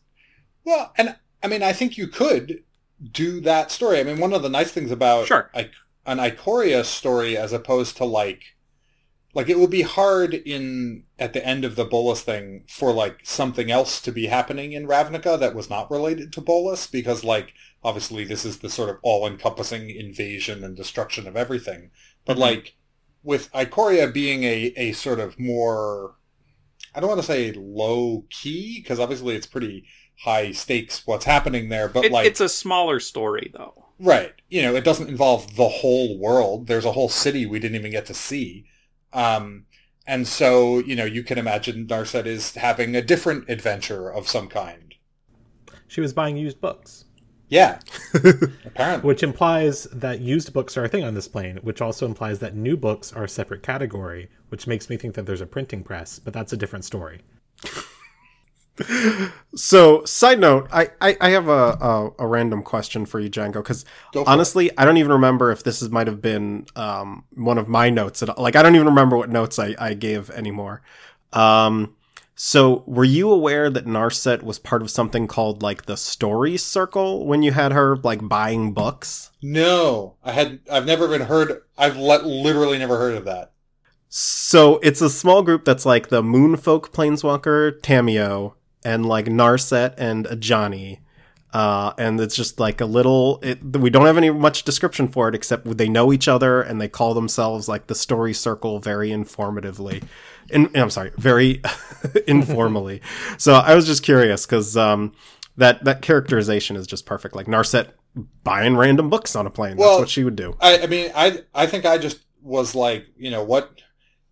[0.65, 2.63] Well, and I mean, I think you could
[3.11, 3.99] do that story.
[3.99, 5.49] I mean, one of the nice things about Sure.
[5.55, 5.71] I-
[6.05, 8.55] an Ikoria story as opposed to like,
[9.33, 13.21] like it would be hard in at the end of the Bolas thing for like
[13.23, 17.53] something else to be happening in Ravnica that was not related to Bolas because like
[17.83, 21.91] obviously this is the sort of all-encompassing invasion and destruction of everything.
[22.25, 22.41] But Mhm.
[22.41, 22.75] like
[23.23, 26.15] with Ikoria being a a sort of more
[26.95, 29.85] I don't want to say low key because obviously it's pretty
[30.23, 34.61] high stakes what's happening there, but It- like it's a smaller story though right, you
[34.61, 36.67] know, it doesn't involve the whole world.
[36.67, 38.65] There's a whole city we didn't even get to see.
[39.13, 39.65] Um
[40.07, 44.47] and so, you know, you can imagine Narset is having a different adventure of some
[44.49, 44.95] kind.
[45.87, 47.05] She was buying used books,
[47.49, 47.79] Yeah.
[48.13, 49.07] apparently.
[49.07, 52.55] which implies that used books are a thing on this plane, which also implies that
[52.55, 56.19] new books are a separate category, which makes me think that there's a printing press,
[56.19, 57.21] but that's a different story.
[59.55, 63.55] So, side note, I, I, I have a, a, a random question for you, Django,
[63.55, 63.83] because
[64.13, 64.31] Go for it.
[64.31, 67.89] honestly, I don't even remember if this is, might have been um, one of my
[67.89, 68.23] notes.
[68.23, 68.41] At all.
[68.41, 70.81] Like, I don't even remember what notes I, I gave anymore.
[71.33, 71.95] Um,
[72.41, 77.25] so, were you aware that Narset was part of something called like the Story Circle
[77.25, 79.31] when you had her like buying books?
[79.41, 83.51] No, I had I've never even heard I've le- literally never heard of that.
[84.07, 88.53] So it's a small group that's like the Moonfolk Planeswalker, Tamiyo,
[88.85, 90.99] and like Narset and Ajani.
[91.51, 93.39] Uh, and it's just like a little.
[93.41, 96.79] It, we don't have any much description for it except they know each other and
[96.79, 100.03] they call themselves like the Story Circle very informatively.
[100.51, 101.61] In, I'm sorry, very
[102.27, 103.01] informally.
[103.37, 105.13] So I was just curious because um,
[105.57, 107.35] that that characterization is just perfect.
[107.35, 107.89] Like Narset
[108.43, 109.77] buying random books on a plane.
[109.77, 110.55] Well, That's what she would do.
[110.59, 113.81] I, I mean, I I think I just was like, you know, what,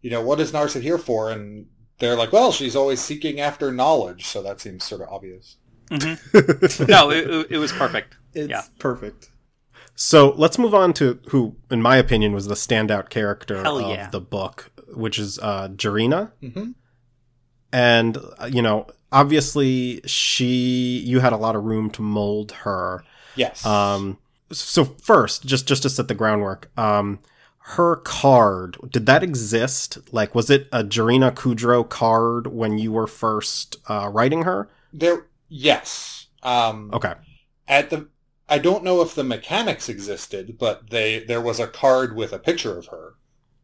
[0.02, 1.30] you know, what is Narset here for?
[1.32, 1.68] And
[2.00, 5.58] they're like, well, she's always seeking after knowledge, so that seems sort of obvious.
[5.92, 8.64] no it, it- it was perfect It's Yeah.
[8.80, 9.30] perfect.
[9.96, 13.90] So let's move on to who, in my opinion, was the standout character Hell of
[13.90, 14.10] yeah.
[14.12, 16.32] the book, which is uh, Jirina.
[16.42, 16.72] Mm-hmm.
[17.72, 23.04] And uh, you know, obviously, she you had a lot of room to mold her.
[23.36, 23.66] Yes.
[23.66, 24.18] Um,
[24.52, 27.20] so first, just just to set the groundwork, um,
[27.60, 29.98] her card did that exist?
[30.14, 34.70] Like, was it a Jirina Kudro card when you were first uh, writing her?
[34.94, 36.28] there, yes.
[36.44, 37.14] Um, Okay,
[37.68, 38.08] at the
[38.50, 42.40] I don't know if the mechanics existed, but they there was a card with a
[42.40, 43.16] picture of her.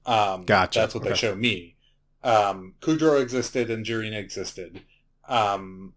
[0.06, 0.80] Um, Gotcha.
[0.80, 1.76] That's what they show me.
[2.24, 4.82] Um, Kudro existed and Jirina existed.
[5.28, 5.94] Um,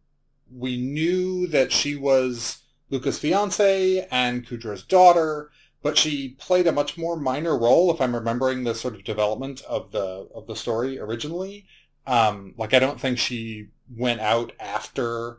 [0.52, 2.58] we knew that she was
[2.90, 5.50] Lukka's fiance and Kudro's daughter,
[5.82, 9.62] but she played a much more minor role, if I'm remembering the sort of development
[9.68, 11.66] of the of the story originally.
[12.06, 15.38] Um, like I don't think she went out after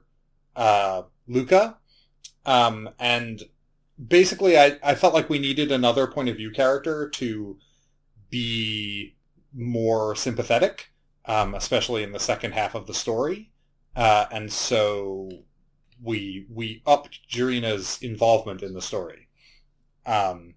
[0.56, 1.76] uh, Lukka.
[2.46, 3.44] Um, and
[4.06, 7.58] basically, I, I felt like we needed another point of view character to
[8.30, 9.16] be
[9.54, 10.92] more sympathetic,
[11.26, 13.52] um, especially in the second half of the story.
[13.96, 15.30] Uh, and so
[16.02, 19.28] we we upped Jirina's involvement in the story,
[20.06, 20.56] um,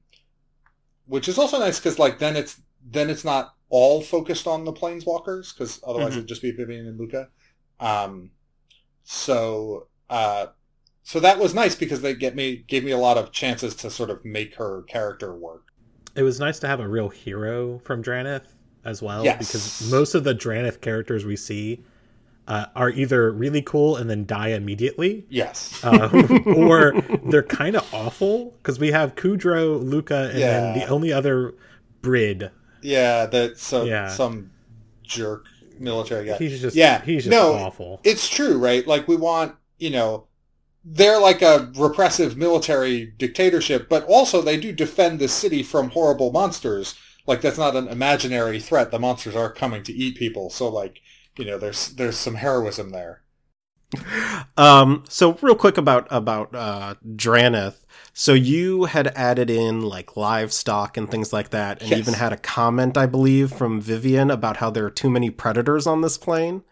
[1.07, 4.73] which is also nice because like then it's then it's not all focused on the
[4.73, 6.19] planeswalkers because otherwise Mhm.
[6.19, 7.29] it'd just be Vivien and Lukka.
[7.79, 8.33] Um,
[9.05, 10.49] so uh,
[11.03, 13.91] so that was nice because they get me gave me a lot of chances to
[13.91, 15.70] sort of make her character work.
[16.15, 18.45] It was nice to have a real hero from Drannith
[18.85, 19.39] as well, Yes.
[19.39, 21.85] because most of the Drannith characters we see
[22.49, 25.79] uh, are either really cool and then die immediately, Yes.
[25.85, 26.09] uh,
[26.47, 26.95] or
[27.27, 28.55] they're kind of awful.
[28.59, 31.55] Because we have Kudro, Lukka, and then the only other
[32.03, 32.51] Brid.
[32.83, 34.09] yeah, that so Yeah.
[34.09, 34.51] some
[35.05, 35.45] jerk
[35.79, 36.37] military guy.
[36.39, 38.01] He's just Yeah, he's just no, awful.
[38.05, 38.85] it's true, right?
[38.87, 40.27] Like we want, you know,
[40.85, 46.33] they're like a repressive military dictatorship, but also they do defend the city from horrible
[46.33, 46.95] monsters.
[47.27, 48.91] Like that's not an imaginary threat.
[48.91, 50.51] The monsters are coming to eat people.
[50.51, 51.01] So like,
[51.37, 53.23] you know, there's there's some heroism there.
[54.57, 57.77] Um, so real quick about about uh, Drannith.
[58.13, 61.99] So you had added in like livestock and things like that, and Yes.
[62.01, 65.87] even had a comment, I believe, from Vivien about how there are too many predators
[65.87, 66.63] on this plane.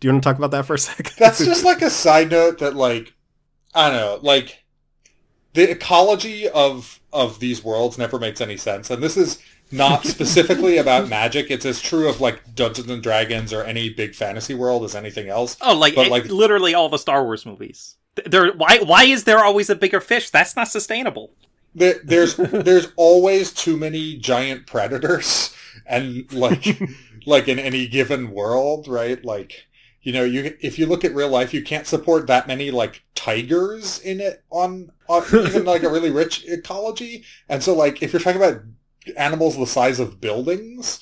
[0.00, 1.14] Do you want to talk about that for a second?
[1.18, 3.13] That's just like a side note that like
[3.74, 4.64] I don't know, like
[5.54, 8.90] the ecology of of these worlds never makes any sense.
[8.90, 11.50] And this is not specifically about magic.
[11.50, 15.28] It's as true of like Dungeons and Dragons or any big fantasy world as anything
[15.28, 15.56] else.
[15.60, 17.96] Oh, like, But, like- literally all the Star Wars movies.
[18.26, 18.78] There, why?
[18.78, 20.30] Why is there always a bigger fish?
[20.30, 21.32] That's not sustainable.
[21.74, 25.52] There, there's there's always too many giant predators,
[25.84, 26.80] and like
[27.26, 29.24] like in any given world, right?
[29.24, 29.66] Like
[30.04, 33.02] you know, you if you look at real life, you can't support that many like
[33.16, 37.24] tigers in it on, on even like a really rich ecology.
[37.48, 38.62] And so, like, if you're talking about
[39.16, 41.00] animals the size of buildings,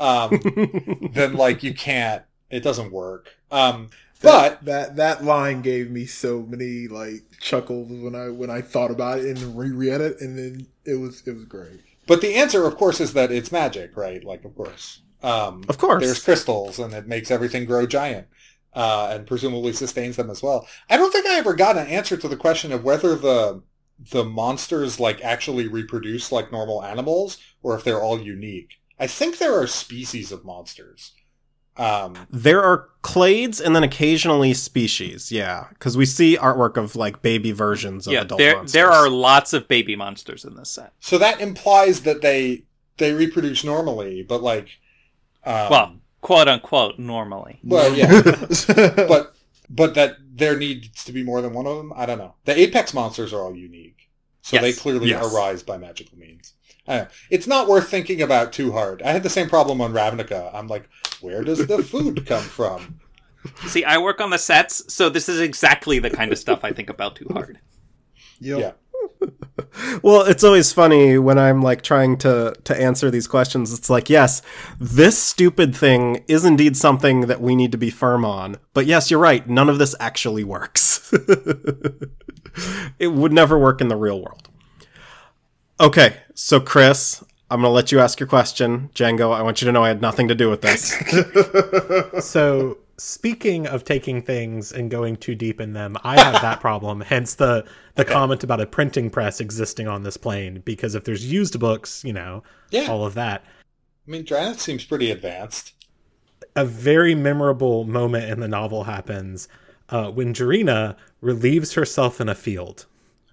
[0.00, 0.40] um,
[1.12, 2.22] then like you can't.
[2.50, 3.34] It doesn't work.
[3.50, 3.90] Um,
[4.22, 8.90] but that that line gave me so many like chuckles when I when I thought
[8.90, 11.80] about it and reread it, and then it was it was great.
[12.06, 14.24] but the answer, of course, is that it's magic, right?
[14.24, 15.02] Like, of course.
[15.22, 16.02] Um, Of course.
[16.04, 18.28] there's crystals, and it makes everything grow giant,
[18.76, 20.68] uh, and presumably sustains them as well.
[20.88, 23.62] I don't think I ever got an answer to the question of whether the
[24.12, 28.74] the monsters like actually reproduce like normal animals, or if they're all unique.
[29.00, 31.12] I think there are species of monsters.
[31.78, 37.20] Um, There are clades and then occasionally species, yeah, because we see artwork of like
[37.20, 38.72] baby versions of yeah, adult there monsters.
[38.72, 40.92] there are lots of baby monsters in this set.
[41.00, 42.64] so that implies that they
[42.98, 44.78] they reproduce normally, but like,
[45.44, 45.94] um, well,
[46.26, 47.60] quote unquote, normally.
[47.62, 48.20] well, yeah.
[49.12, 49.34] but
[49.70, 51.92] but that there needs to be more than one of them.
[51.94, 52.34] I don't know.
[52.44, 54.08] The apex monsters are all unique,
[54.42, 54.62] so Yes.
[54.62, 55.32] they clearly Yes.
[55.32, 56.52] arise by magical means.
[56.88, 57.10] I don't know.
[57.30, 59.02] It's not worth thinking about too hard.
[59.02, 60.50] I had the same problem on Ravnica.
[60.54, 60.88] I'm like,
[61.20, 63.00] where does the food come from?
[63.68, 66.72] See, I work on the sets, so this is exactly the kind of stuff I
[66.72, 67.60] think about too hard.
[68.40, 68.58] Yep.
[68.60, 68.72] Yeah.
[70.02, 73.72] Well, it's always funny when I'm like trying to to answer these questions.
[73.72, 74.42] It's like, yes,
[74.78, 78.56] this stupid thing is indeed something that we need to be firm on.
[78.74, 79.48] But yes, you're right.
[79.48, 81.12] None of this actually works.
[82.98, 84.48] it would never work in the real world.
[85.78, 88.90] Okay, so Chris, I'm gonna let you ask your question.
[88.94, 90.94] Django, I want you to know I had nothing to do with this.
[92.24, 97.00] So, speaking of taking things and going too deep in them, I have that problem.
[97.00, 100.62] Hence the the comment about a printing press existing on this plane.
[100.64, 102.86] Because if there's used books, you know, Yeah.
[102.90, 103.44] all of that.
[104.06, 105.72] I mean, Drannith seems pretty advanced.
[106.54, 109.48] A very memorable moment in the novel happens
[109.88, 112.86] uh, when Jirina relieves herself in a field,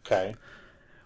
[0.06, 0.36] Okay.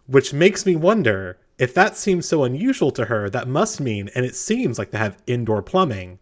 [0.08, 3.30] which makes me wonder if that seems so unusual to her.
[3.30, 6.20] That must mean, and it seems like they have indoor plumbing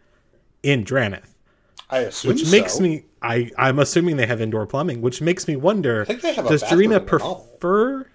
[0.63, 1.34] in Drannith.
[1.89, 2.83] I assume which makes so.
[2.83, 6.33] me I I'm assuming they have indoor plumbing, which makes me wonder I think they
[6.33, 7.35] have a does bathroom Jirina in the novel.
[7.35, 8.09] prefer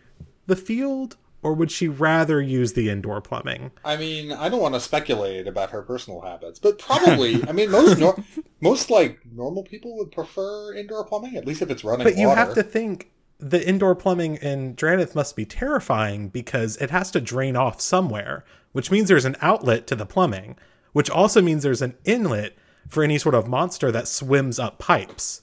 [0.47, 3.71] the field or would she rather use the indoor plumbing?
[3.85, 7.71] I mean, I don't want to speculate about her personal habits, but probably, I mean,
[7.71, 8.23] most nor-
[8.61, 12.29] most like normal people would prefer indoor plumbing, at least if it's running But you
[12.29, 17.21] have to think the indoor plumbing in Drannith must be terrifying because it has to
[17.21, 20.57] drain off somewhere, which means there's an outlet to the plumbing,
[20.93, 22.55] which also means there's an inlet
[22.91, 25.43] for any sort of monster that swims up pipes.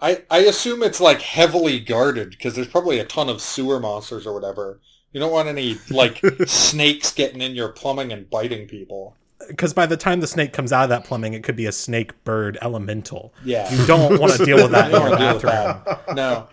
[0.00, 4.26] I, I assume it's like heavily guarded because there's probably a ton of sewer monsters
[4.26, 4.80] or whatever.
[5.12, 9.16] You don't want any like snakes getting in your plumbing and biting people.
[9.48, 11.72] Because by the time the snake comes out of that plumbing, it could be a
[11.72, 13.32] snake bird elemental.
[13.44, 13.72] Yeah.
[13.74, 15.96] You don't want to deal with that You in don't your wanna deal with bathroom.
[16.06, 16.14] that.
[16.16, 16.48] No,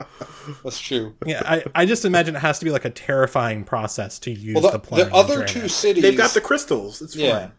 [0.64, 1.16] that's true.
[1.26, 4.56] Yeah, I, I just imagine it has to be like a terrifying process to use
[4.56, 5.08] Well, the the, plumbing.
[5.10, 5.70] the other two it.
[5.70, 7.02] cities, They've got the crystals.
[7.02, 7.52] It's yeah, fine.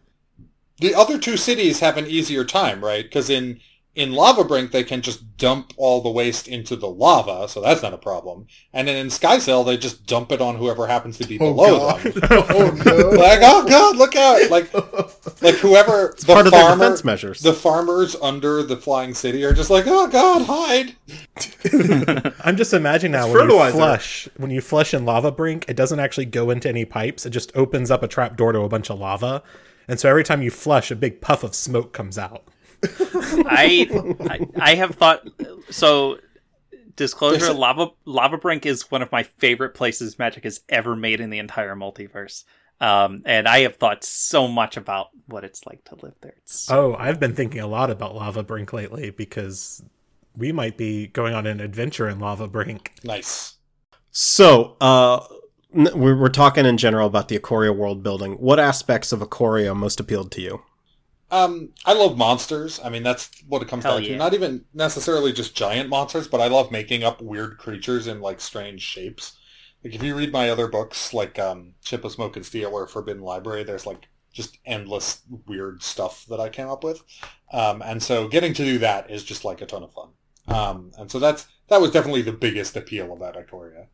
[0.79, 3.03] The other two cities have an easier time, right?
[3.03, 3.59] Because in
[3.95, 7.93] in Lavabrink they can just dump all the waste into the lava, so that's not
[7.93, 8.47] a problem.
[8.73, 11.77] And then in Skycell they just dump it on whoever happens to be Oh below
[11.77, 12.01] god.
[12.01, 12.23] them.
[12.31, 13.09] oh no.
[13.11, 14.49] Like, oh god, look out!
[14.49, 14.73] Like,
[15.43, 17.39] like whoever the Part of farmer, defense measures.
[17.41, 22.33] the farmers under the flying city are just like, oh god, hide.
[22.43, 25.99] I'm just imagining now It's when you flush when you flush in Lavabrink, it doesn't
[25.99, 27.27] actually go into any pipes.
[27.27, 29.43] It just opens up a trap door to a bunch of lava,
[29.87, 32.43] and so every time you flush, a big puff of smoke comes out.
[32.83, 35.27] I, I I have thought
[35.69, 36.17] so.
[36.95, 41.19] Disclosure: There's a- Lava Lavabrink is one of my favorite places Magic has ever made
[41.21, 42.43] in the entire multiverse.
[42.81, 46.33] Um, and I have thought so much about what it's like to live there.
[46.39, 49.81] It's Oh, I've been thinking a lot about Lavabrink lately because
[50.35, 52.87] we might be going on an adventure in Lavabrink.
[53.03, 53.55] Nice.
[54.11, 55.32] So, uh, n-
[55.73, 58.33] we're, we're talking in general about the Ikoria world building.
[58.33, 60.63] What aspects of Ikoria most appealed to you?
[61.31, 62.79] Um, I love monsters.
[62.83, 64.09] I mean, that's what it comes Hell down yeah.
[64.09, 64.17] to.
[64.17, 68.39] Not even necessarily just giant monsters, but I love making up weird creatures in like
[68.39, 69.37] strange shapes.
[69.83, 72.87] Like if you read my other books, like um, Ship of Smoke and Steel or
[72.87, 77.03] Forbidden Library, there's like just endless weird stuff that I came up with.
[77.51, 80.09] Um, and so getting to do that is just like a ton of fun.
[80.47, 83.87] Um, and so that's that was definitely the biggest appeal of that Ikoria.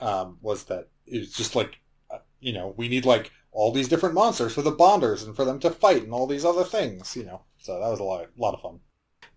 [0.00, 1.80] Um, was that it's just like
[2.10, 5.44] uh, you know we need like all these different monsters for the bonders and for
[5.44, 7.42] them to fight and all these other things, you know.
[7.58, 8.80] So that was a lot, lot of fun.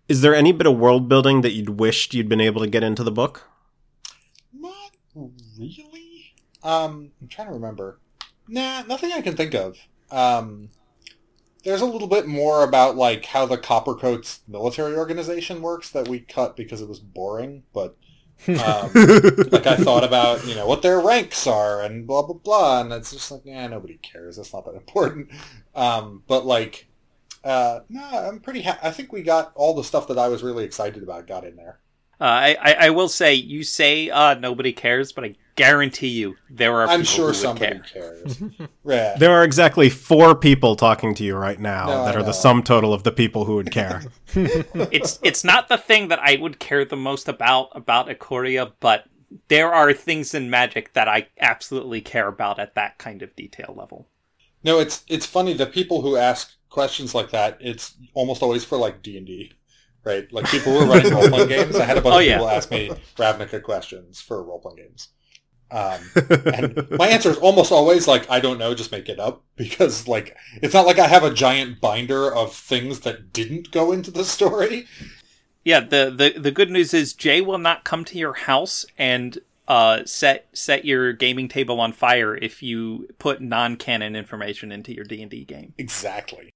[0.08, 2.82] Is there any bit of world building that you'd wished you'd been able to get
[2.82, 3.48] into the book?
[4.52, 4.90] Not
[5.56, 6.34] really.
[6.62, 8.00] Um, I'm trying to remember.
[8.48, 9.78] Nah, nothing I can think of.
[10.10, 10.70] Um,
[11.62, 16.20] there's a little bit more about like how the Coppercoats military organization works that we
[16.20, 17.96] cut because it was boring, but
[18.46, 18.90] um,
[19.50, 22.92] like I thought about, you know, what their ranks are and blah blah blah, and
[22.92, 24.38] it's just like, yeah, nobody cares.
[24.38, 25.30] It's not that important.
[25.74, 26.86] Um, but like,
[27.44, 28.62] uh, no, I'm pretty.
[28.62, 31.44] Ha- I think we got all the stuff that I was really excited about got
[31.44, 31.78] in there.
[32.20, 36.36] Uh, I, I I will say you say uh, nobody cares, but I guarantee you
[36.50, 36.88] there are.
[36.88, 38.14] I'm people sure who would somebody care.
[38.24, 38.42] cares.
[38.84, 39.16] yeah.
[39.18, 42.26] There are exactly four people talking to you right now No, that I are know.
[42.26, 44.02] the sum total of the people who would care.
[44.34, 49.04] it's it's not the thing that I would care the most about about Ikoria, but
[49.48, 53.74] there are things in Magic that I absolutely care about at that kind of detail
[53.78, 54.08] level.
[54.64, 55.52] No, it's it's funny.
[55.52, 59.52] The people who ask questions like that, it's almost always for like D and D,
[60.08, 60.32] right?
[60.32, 61.76] Like people were running role playing games.
[61.76, 62.36] I had a bunch Oh, of yeah.
[62.38, 65.08] people ask me Ravnica questions for role playing games,
[65.70, 66.00] um,
[66.54, 70.08] and my answer is almost always like I don't know, just make it up because
[70.08, 74.10] like it's not like I have a giant binder of things that didn't go into
[74.10, 74.86] the story.
[75.64, 79.38] Yeah, the, the the good news is Jay will not come to your house and
[79.66, 84.94] uh, set set your gaming table on fire if you put non canon information into
[84.94, 85.74] your D and D game.
[85.76, 86.48] Exactly.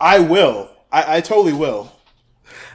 [0.00, 0.70] I will.
[0.92, 1.92] I, I totally will.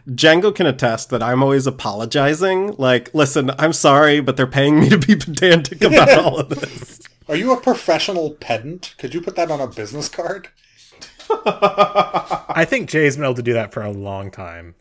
[0.09, 2.75] Django can attest that I'm always apologizing.
[2.77, 7.01] Like, listen, I'm sorry, but they're paying me to be pedantic about all of this.
[7.29, 8.95] Are you a professional pedant?
[8.97, 10.47] Could you put that on a business card?
[11.29, 14.75] I think Jay's been able to do that for a long time.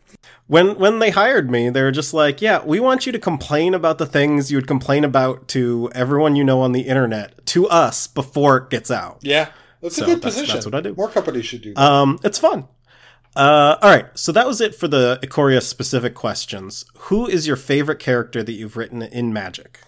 [0.47, 3.73] When when they hired me, they were just like, "Yeah, we want you to complain
[3.73, 7.67] about the things you would complain about to everyone you know on the internet to
[7.67, 9.49] us before it gets out." Yeah,
[9.81, 10.53] that's So a good that's- position.
[10.55, 10.93] that's what I do.
[10.95, 11.81] More companies should do that.
[11.83, 12.67] Um, it's fun.
[13.37, 16.83] Uh, all right, so that was it for the Ikoria specific questions.
[16.97, 19.79] Who is your favorite character that you've written in Magic?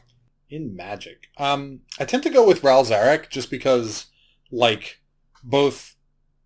[0.50, 1.28] in Magic.
[1.38, 4.08] Um, I tend to go with Ral Zarek just because,
[4.52, 5.02] like,
[5.44, 5.96] both,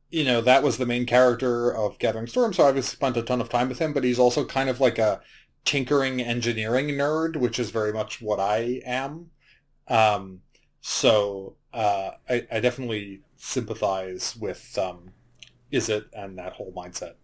[0.10, 3.24] you know, that was the main character of Gathering Storm, so I obviously spent a
[3.24, 5.22] ton of time with him, but he's also kind of like a
[5.66, 9.32] tinkering engineering nerd, which is very much what I am.
[9.88, 10.42] Um,
[10.82, 15.12] so uh, I, I definitely sympathize with um,
[15.74, 17.16] Izzet and that whole mindset.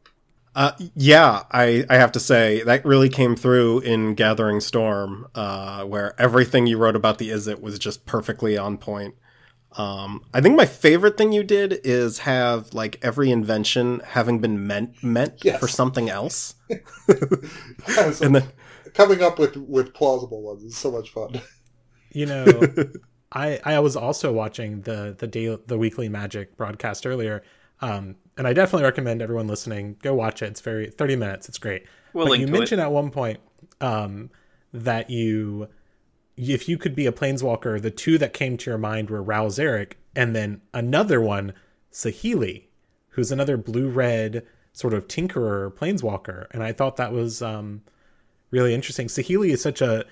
[0.56, 5.84] Uh, yeah, I, I have to say that really came through in Gathering Storm, uh,
[5.84, 9.16] where everything you wrote about the Izzet was just perfectly on point.
[9.74, 14.66] Um, I think my favorite thing you did is have like every invention having been
[14.66, 15.60] meant meant Yes.
[15.60, 16.56] for something else,
[17.88, 18.48] So and then
[18.96, 21.42] coming up with, with plausible ones is so much fun.
[22.12, 22.46] You know,
[23.32, 27.44] I I was also watching the the day, the weekly Magic broadcast earlier,
[27.82, 30.48] um, and I definitely recommend everyone listening go watch it.
[30.48, 31.48] It's very thirty minutes.
[31.50, 31.86] It's great.
[32.14, 33.40] We'll but you mentioned at one point
[33.82, 34.30] um,
[34.74, 35.68] that you,
[36.38, 39.48] if you could be a planeswalker, the two that came to your mind were Ral
[39.48, 41.54] Zarek and then another one,
[41.92, 42.64] Saheeli,
[43.10, 47.82] who's another blue red sort of tinkerer planeswalker, and I thought that was um,
[48.52, 49.08] really interesting.
[49.08, 50.06] Saheeli is such a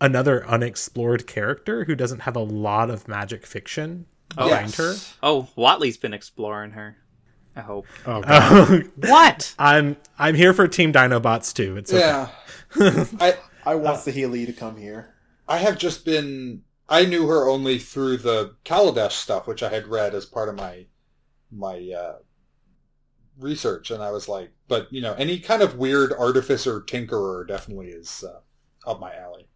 [0.00, 4.76] another unexplored character who doesn't have a lot of magic fiction behind Yes.
[4.76, 4.94] her.
[5.22, 6.96] Oh, Watley's been exploring her.
[7.56, 7.86] I hope.
[8.06, 9.54] oh god, What?
[9.58, 11.76] I'm I'm here for Team Dinobots too.
[11.76, 12.00] It's okay.
[12.00, 12.28] Yeah.
[13.20, 15.14] I, I want Saheeli to come here.
[15.48, 16.62] I have just been.
[16.88, 20.56] I knew her only through the Kaladesh stuff, which I had read as part of
[20.56, 20.86] my
[21.50, 22.16] my uh,
[23.38, 27.88] research, and I was like, but you know, any kind of weird artificer tinkerer definitely
[27.88, 28.40] is uh,
[28.90, 29.48] up my alley.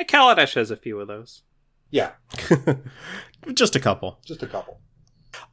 [0.00, 1.42] Kaladesh has a few of those.
[1.90, 2.12] Yeah,
[3.54, 4.18] just a couple.
[4.24, 4.80] just a couple.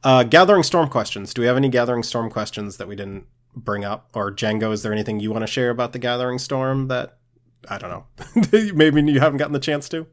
[0.04, 1.32] Uh, Gathering Storm questions.
[1.32, 4.10] Do we have any Gathering Storm questions that we didn't bring up?
[4.14, 7.18] Or Django, is there anything you want to share about the Gathering Storm that
[7.68, 8.72] I don't know?
[8.74, 10.06] Maybe you haven't gotten the chance to.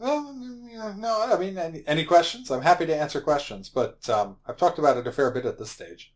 [0.00, 2.50] Um, yeah, no, I mean, any, any questions?
[2.50, 5.58] I'm happy to answer questions, but um, I've talked about it a fair bit at
[5.58, 6.12] this stage.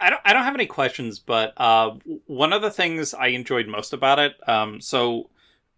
[0.00, 0.20] I don't.
[0.24, 1.92] I don't have any questions, but uh,
[2.26, 4.32] one of the things I enjoyed most about it.
[4.46, 5.30] Um, so,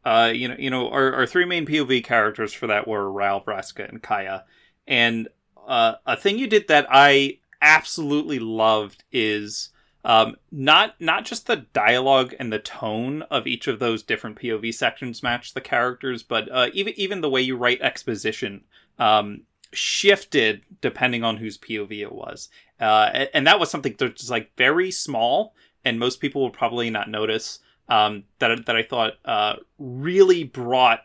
[0.04, 3.44] uh, you know, you know, our, our three main POV characters for that were Ral,
[3.44, 4.44] Vraska, and Kaya.
[4.86, 5.28] And
[5.66, 9.70] uh, a thing you did that I absolutely loved is
[10.04, 14.72] um, not not just the dialogue and the tone of each of those different POV
[14.72, 18.64] sections match the characters, but uh, even even the way you write exposition
[18.98, 19.42] um,
[19.72, 22.48] shifted depending on whose POV it was
[22.80, 25.54] uh, and- that was something that's like very small,
[25.84, 27.60] and most people would probably not notice.
[27.88, 31.00] Um, that that I thought uh, really brought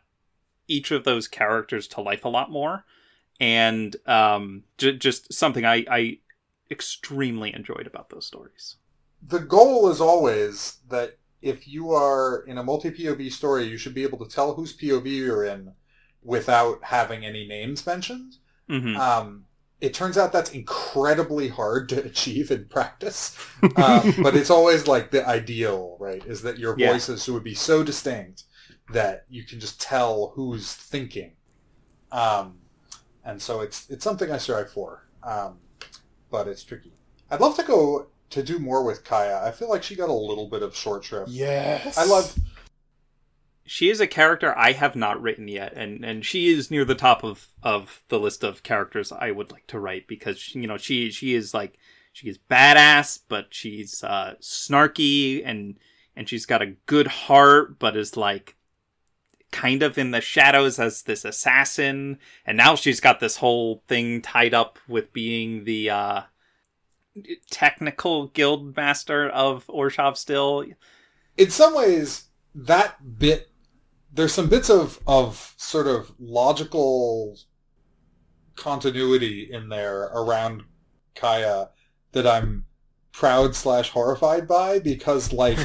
[0.67, 2.85] each of those characters to life a lot more,
[3.41, 6.19] and um, j- just something I, I
[6.71, 8.77] extremely enjoyed about those stories.
[9.21, 13.93] the goal is always that if you are in a multi POV story, you should
[13.93, 15.73] be able to tell whose POV you're in
[16.23, 18.33] without having any names mentioned.
[18.69, 19.01] Mhm.
[19.01, 19.45] Um,
[19.81, 23.37] it turns out that's incredibly hard to achieve in practice,
[23.75, 26.25] um, but it's always like the ideal, right?
[26.25, 26.77] Is that your Yeah.
[26.77, 28.45] voices would be so distinct
[28.89, 31.33] that you can just tell who's thinking,
[32.11, 32.60] um,
[33.23, 35.57] and so it's it's something I strive for, um,
[36.29, 36.93] but it's tricky.
[37.29, 39.41] I'd love to go to do more with Kaya.
[39.43, 41.29] I feel like she got a little bit of short shrift.
[41.29, 41.97] Yes.
[41.97, 42.35] I love
[43.71, 46.93] she is a character I have not written yet, and and she is near the
[46.93, 50.75] top of of the list of characters I would like to write because you know
[50.75, 51.77] she she is like
[52.11, 55.79] she is badass, but she's uh, snarky and
[56.17, 58.57] and she's got a good heart, but is like
[59.51, 64.21] kind of in the shadows as this assassin, and now she's got this whole thing
[64.21, 66.21] tied up with being the uh,
[67.49, 70.65] technical guild master of Orzhov still.
[71.37, 73.49] in some ways that bit
[74.13, 77.37] there's some bits of of sort of logical
[78.55, 80.63] continuity in there around
[81.15, 81.69] Kaya
[82.11, 82.65] that I'm
[83.11, 85.57] proud slash horrified by because like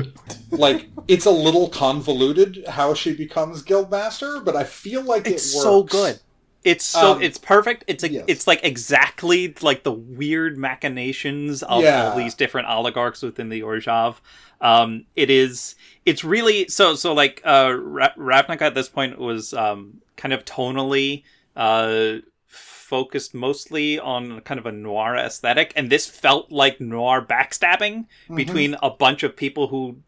[0.50, 5.56] like it's a little convoluted how she becomes guildmaster, but I feel like it's it
[5.56, 5.62] works.
[5.64, 6.20] so good.
[6.64, 7.84] It's so Um, it's perfect.
[7.86, 8.24] It's a, yes.
[8.26, 12.10] it's like exactly like the weird machinations of Yeah.
[12.10, 14.16] all these different oligarchs within the Orzhov.
[14.60, 20.00] Um, it is it's really so so like uh Ravnica at this point was um
[20.16, 21.22] kind of tonally
[21.56, 22.16] uh
[22.48, 28.36] focused mostly on kind of a noir aesthetic and this felt like noir backstabbing Mhm.
[28.36, 29.98] between a bunch of people who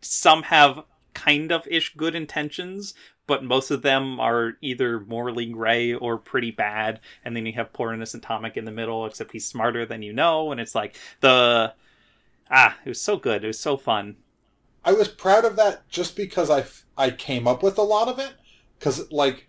[0.00, 0.84] some have
[1.14, 2.94] kind of ish good intentions
[3.26, 7.72] but most of them are either morally gray or pretty bad and then you have
[7.72, 10.96] poor innocent Tomik in the middle except he's smarter than you know and it's like
[11.20, 11.72] the
[12.50, 14.16] ah it was so good it was so fun
[14.84, 16.64] I was proud of that just because I
[16.96, 18.32] I came up with a lot of it.
[18.78, 19.48] Because, like,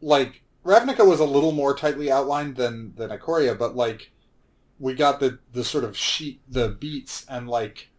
[0.00, 4.10] like Ravnica was a little more tightly outlined than, than Ikoria, but, like,
[4.78, 7.90] we got the, the sort of sheet, the beats, and, like,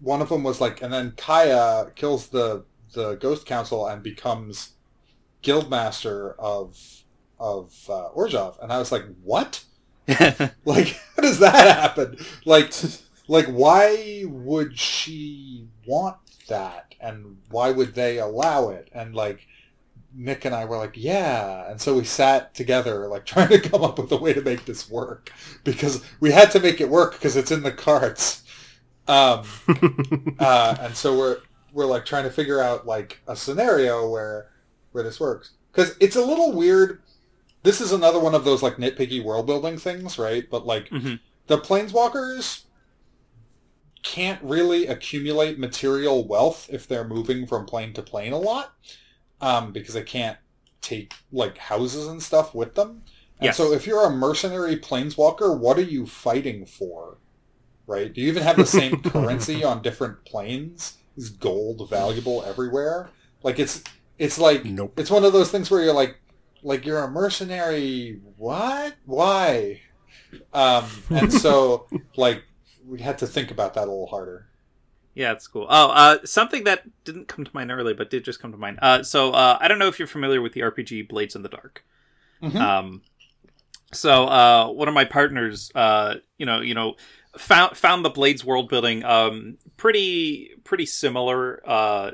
[0.00, 4.72] one of them was, like, and then Kaya kills the, the Ghost Council and becomes
[5.42, 6.78] Guildmaster of,
[7.38, 8.62] of uh, Orzhov.
[8.62, 9.64] And I was like, what?
[10.64, 12.16] Like, how does that happen?
[12.44, 12.72] Like,
[13.28, 16.16] like why would she want
[16.48, 19.46] that and why would they allow it and like
[20.14, 23.82] nick and i were like yeah and so we sat together like trying to come
[23.82, 25.32] up with a way to make this work
[25.64, 28.42] because we had to make it work because it's in the cards
[29.08, 29.46] um
[30.38, 31.38] uh, and so we're
[31.72, 34.50] we're like trying to figure out like a scenario where
[34.92, 35.52] where this works.
[35.72, 37.02] Because it's a little weird.
[37.62, 40.48] This is another one of those like nitpicky world building things right?
[40.50, 41.20] But like Mhm.
[41.48, 42.64] the planeswalkers
[44.02, 48.74] can't really accumulate material wealth if they're moving from plane to plane a lot
[49.40, 50.38] um, because they can't
[50.80, 53.02] take like houses and stuff with them.
[53.40, 53.56] And Yes.
[53.56, 57.18] so if you're a mercenary planeswalker what are you fighting for
[57.86, 63.10] right do you even have the same currency on different planes is gold valuable everywhere
[63.42, 63.82] like it's
[64.18, 64.98] it's like Nope.
[64.98, 66.18] it's one of those things where you're like
[66.62, 69.80] like you're a mercenary what why
[70.52, 72.42] um and so like
[72.86, 74.46] we had to think about that a little harder
[75.14, 75.66] Yeah, it's cool.
[75.70, 78.78] Oh, uh, something that didn't come to mind early, but did just come to mind.
[78.82, 81.48] Uh, so uh, I don't know if you're familiar with the RPG Blades in the
[81.48, 81.82] Dark.
[82.42, 82.60] Mhm.
[82.60, 83.02] Um,
[83.92, 86.96] so uh, one of my partners, uh, you know, you know,
[87.38, 92.10] found found the Blades world building um, pretty pretty similar uh,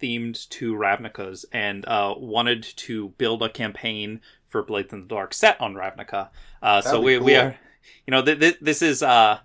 [0.00, 5.34] themed to Ravnica's, and uh, wanted to build a campaign for Blades in the Dark
[5.34, 6.28] set on Ravnica.
[6.62, 7.58] Uh, so we be we are,
[8.06, 9.38] you know, th- th- this is uh,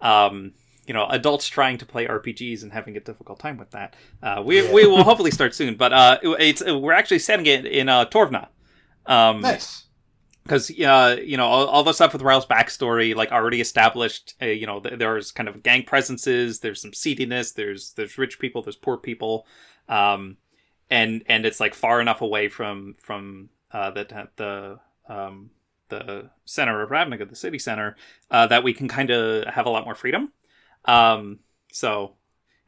[0.00, 0.52] um,
[0.86, 3.96] you know, adults trying to play RPGs and having a difficult time with that.
[4.22, 4.72] Uh, we Yeah.
[4.72, 8.04] we will hopefully start soon, but uh, it- it's we're actually setting it in uh,
[8.06, 8.48] Tovrna.
[9.06, 9.85] Um, nice
[10.46, 14.34] because uh, you know all, all the stuff with Ral's backstory, like already established.
[14.40, 16.60] Uh, you know, th- there's kind of gang presences.
[16.60, 17.54] There's some seediness.
[17.54, 18.62] There's there's rich people.
[18.62, 19.46] There's poor people,
[19.88, 20.36] um,
[20.88, 24.78] and and it's like far enough away from from uh, the the
[25.08, 25.50] um,
[25.88, 27.96] the center of Ravnica, the city center,
[28.30, 30.32] uh, that we can kind of have a lot more freedom.
[30.84, 31.40] Um,
[31.72, 32.14] so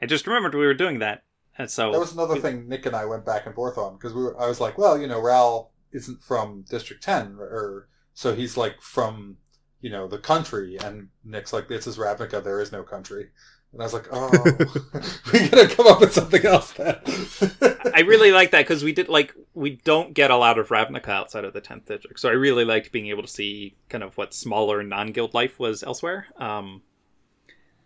[0.03, 1.23] I just remembered we were doing that,
[1.57, 4.15] and so that was another thing nick and i went back and forth on because
[4.15, 8.35] we were, i was like well you know ral isn't from district 10 or so
[8.35, 9.37] he's like from
[9.81, 13.29] you know the country and nick's like this is ravnica there is no country
[13.73, 14.31] and i was like oh
[15.33, 16.97] we gotta come up with something else then
[17.99, 21.09] I really like that because we did like we don't get a lot of Ravnica
[21.09, 24.17] outside of the tenth district, so I really liked being able to see kind of
[24.17, 26.27] what smaller non-guild life was elsewhere.
[26.37, 26.83] Um,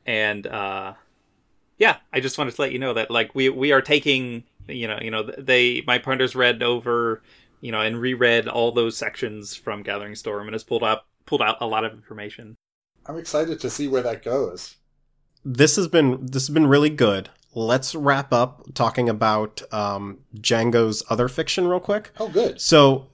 [0.04, 0.94] and uh,
[1.78, 4.86] yeah, I just wanted to let you know that like we we are taking you
[4.86, 7.22] know you know they my partners read over
[7.62, 11.40] you know and reread all those sections from Gathering Storm and has pulled up pulled
[11.40, 12.56] out a lot of information.
[13.06, 14.76] I'm excited to see where that goes.
[15.44, 17.30] This has been this has been really good.
[17.54, 22.10] Let's wrap up talking about um, Django's other fiction real quick.
[22.18, 22.60] Oh, good.
[22.60, 23.08] So,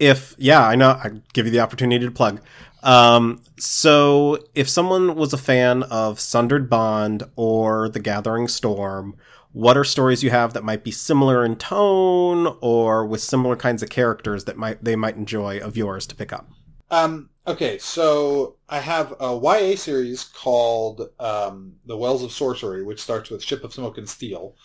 [0.00, 2.40] if yeah, I know I give you the opportunity to plug.
[2.82, 9.16] Um, so, if someone was a fan of Sundered Bond or The Gathering Storm,
[9.54, 13.84] what are stories you have that might be similar in tone or with similar kinds
[13.84, 16.50] of characters that might they might enjoy of yours to pick up?
[16.90, 23.00] Um, okay, so I have a YA series called um, The Wells of Sorcery, which
[23.00, 24.56] starts with Ship of Smoke and Steel.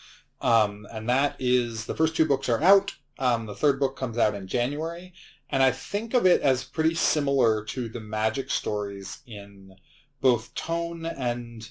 [0.42, 2.96] Um, and that is, the first two books are out.
[3.20, 5.14] Um, the third book comes out in January.
[5.52, 9.76] And I think of it as pretty similar to the magic stories in
[10.22, 11.70] both tone and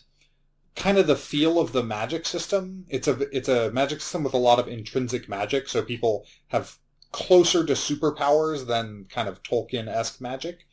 [0.78, 2.84] kind of the feel of the magic system.
[2.88, 6.78] It's a it's a magic system with a lot of intrinsic magic, so people have
[7.10, 10.66] closer to superpowers than kind of Tolkien-esque magic.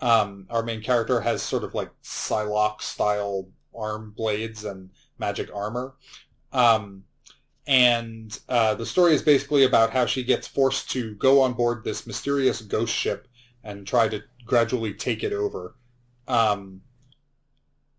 [0.00, 5.94] Um, our main character has sort of like Psylocke style arm blades and magic armor.
[6.52, 7.04] Um,
[7.66, 11.84] and uh, the story is basically about how she gets forced to go on board
[11.84, 13.28] this mysterious ghost ship
[13.62, 15.76] and try to gradually take it over.
[16.26, 16.80] Um,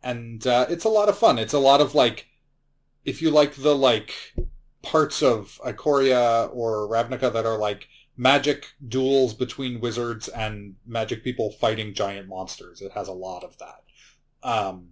[0.03, 1.39] and uh, it's a lot of fun.
[1.39, 2.27] It's a lot of like,
[3.05, 4.13] if you like the like
[4.81, 11.51] parts of Ikoria or Ravnica that are like magic duels between wizards and magic people
[11.51, 12.81] fighting giant monsters.
[12.81, 13.83] It has a lot of that.
[14.43, 14.89] Um,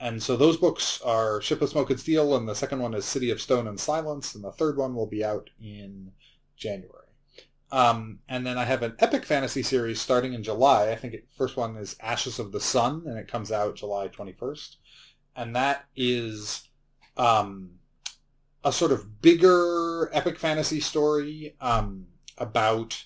[0.00, 3.04] and so those books are Ship of Smoke and Steel, and the second one is
[3.04, 6.12] City of Stone and Silence, and the third one will be out in
[6.56, 7.03] January.
[7.72, 10.90] Um, and then I have an epic fantasy series starting in July.
[10.90, 14.08] I think the first one is Ashes of the Sun, and it comes out July
[14.08, 14.76] 21st.
[15.34, 16.68] And that is
[17.16, 17.70] um,
[18.62, 22.06] a sort of bigger epic fantasy story um,
[22.38, 23.04] about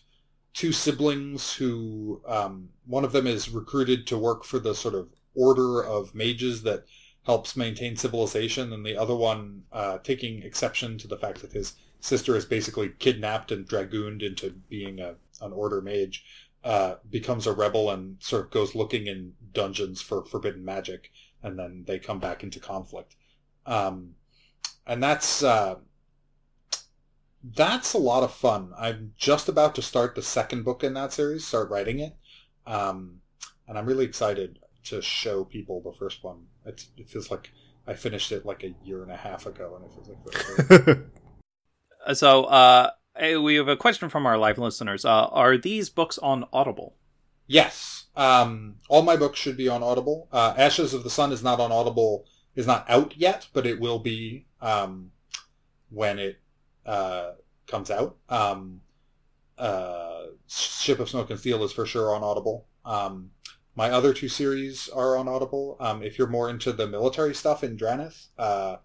[0.52, 5.08] two siblings who um, one of them is recruited to work for the sort of
[5.34, 6.84] order of mages that
[7.24, 11.74] helps maintain civilization, and the other one uh, taking exception to the fact that his
[12.00, 16.24] sister is basically kidnapped and dragooned into being a, an order mage,
[16.64, 21.10] uh, becomes a rebel and sort of goes looking in dungeons for forbidden magic,
[21.42, 23.16] and then they come back into conflict.
[23.66, 24.14] Um,
[24.86, 25.76] and that's uh,
[27.44, 28.72] that's a lot of fun.
[28.76, 32.16] I'm just about to start the second book in that series, start writing it,
[32.66, 33.20] um,
[33.66, 36.46] and I'm really excited to show people the first one.
[36.64, 37.52] It's, it feels like
[37.86, 40.98] I finished it like a year and a half ago, and it feels like
[42.14, 42.90] So uh,
[43.20, 45.04] we have a question from our live listeners.
[45.04, 46.94] Uh, are these books on Audible?
[47.48, 48.04] yes.
[48.16, 50.28] Um, all my books should be on Audible.
[50.32, 52.24] Uh, Ashes of the Sun is not on Audible,
[52.56, 55.12] is not out yet, but it will be um,
[55.90, 56.40] when it
[56.84, 57.32] uh,
[57.68, 58.16] comes out.
[58.28, 58.80] Um,
[59.56, 62.66] uh, Ship of Smoke and Steel is for sure on Audible.
[62.84, 63.30] Um,
[63.76, 65.76] my other two series are on Audible.
[65.78, 68.78] Um, if you're more into the military stuff in Drannith, uh,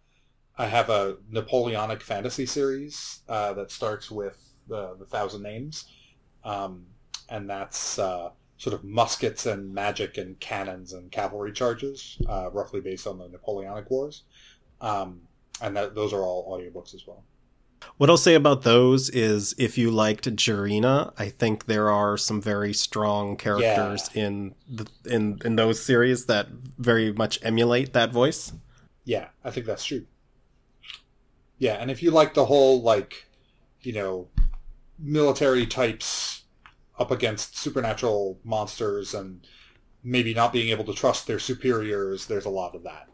[0.57, 4.37] I have a Napoleonic fantasy series uh, that starts with
[4.67, 5.85] the, the Thousand Names,
[6.43, 6.85] um,
[7.29, 12.81] and that's uh, sort of muskets and magic and cannons and cavalry charges, uh, roughly
[12.81, 14.23] based on the Napoleonic Wars.
[14.79, 15.21] Um,
[15.61, 17.23] and that, those are all audiobooks as well.
[17.97, 22.41] What I'll say about those is if you liked Jirina, I think there are some
[22.41, 26.47] very strong characters in the in in those series that
[26.77, 28.53] very much emulate that voice.
[29.03, 30.05] Yeah, I think that's true.
[31.57, 33.25] Yeah, and if you like the whole like,
[33.81, 34.27] you know,
[34.99, 36.43] military types
[36.99, 39.45] up against supernatural monsters and
[40.03, 43.07] maybe not being able to trust their superiors, there's a lot of that.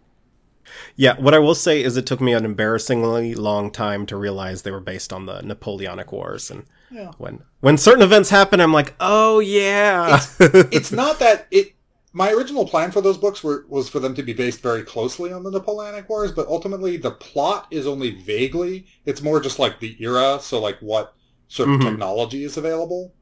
[0.95, 4.61] Yeah, what I will say is it took me an embarrassingly long time to realize
[4.61, 7.11] they were based on the Napoleonic Wars and Yeah.
[7.17, 11.73] when when certain events happen I'm like, "Oh yeah." It's not that it
[12.11, 15.31] my original plan for those books were was for them to be based very closely
[15.31, 18.85] on the Napoleonic Wars, but ultimately the plot is only vaguely.
[19.05, 21.13] It's more just like the era, so like what
[21.47, 21.83] sort of Mhm.
[21.83, 23.13] technology is available.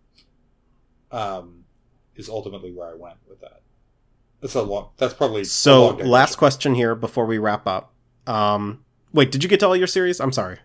[1.12, 1.66] Um,
[2.16, 3.62] is ultimately where I went with that.
[4.42, 4.90] That's a long.
[4.98, 7.94] That's probably So, last question here before we wrap up.
[8.26, 8.84] Um
[9.14, 10.20] wait, did you get to all your series?
[10.20, 10.58] I'm sorry.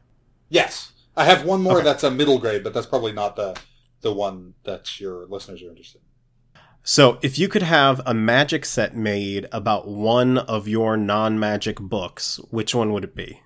[0.49, 1.85] Yes, I have one more Okay.
[1.85, 3.57] that's a middle grade, but that's probably not the
[4.01, 6.01] the one that your listeners are interested.
[6.01, 6.07] in.
[6.85, 12.41] So, if you could have a magic set made about one of your non-magic books,
[12.51, 13.41] which one would it be?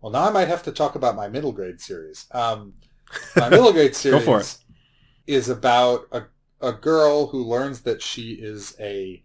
[0.00, 2.26] Well, now I might have to talk about my middle grade series.
[2.32, 2.74] Um,
[3.36, 4.58] my middle grade series
[5.28, 6.24] is about a,
[6.60, 9.22] a girl who learns that she is a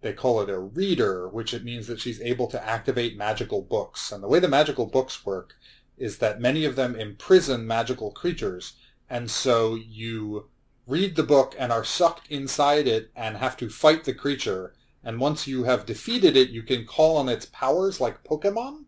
[0.00, 4.12] they call it a reader, which it means that she's able to activate magical books.
[4.12, 5.54] And the way the magical books work
[5.98, 8.74] is that many of them imprison magical creatures,
[9.10, 10.48] and so you
[10.86, 14.74] read the book and are sucked inside it and have to fight the creature.
[15.02, 18.84] And once you have defeated it, you can call on its powers like Pokemon.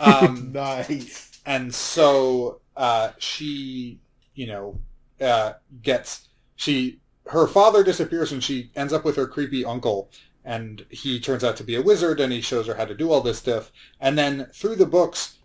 [0.00, 1.40] Um, nice.
[1.44, 4.00] and so uh, she,
[4.34, 4.80] you know,
[5.20, 10.10] uh, gets she her father disappears and she ends up with her creepy uncle
[10.44, 13.12] and he turns out to be a wizard and he shows her how to do
[13.12, 13.70] all this stuff
[14.00, 15.38] and then through the books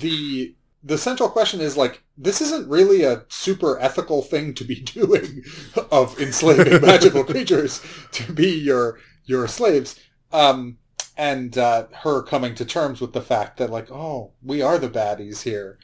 [0.00, 4.74] the the central question is like this isn't really a super ethical thing to be
[4.80, 5.44] doing
[5.90, 7.80] of enslaving magical creatures
[8.12, 9.98] to be your your slaves.
[10.32, 10.78] Um
[11.16, 14.88] and uh, her coming to terms with the fact that like oh we are the
[14.88, 15.78] baddies here.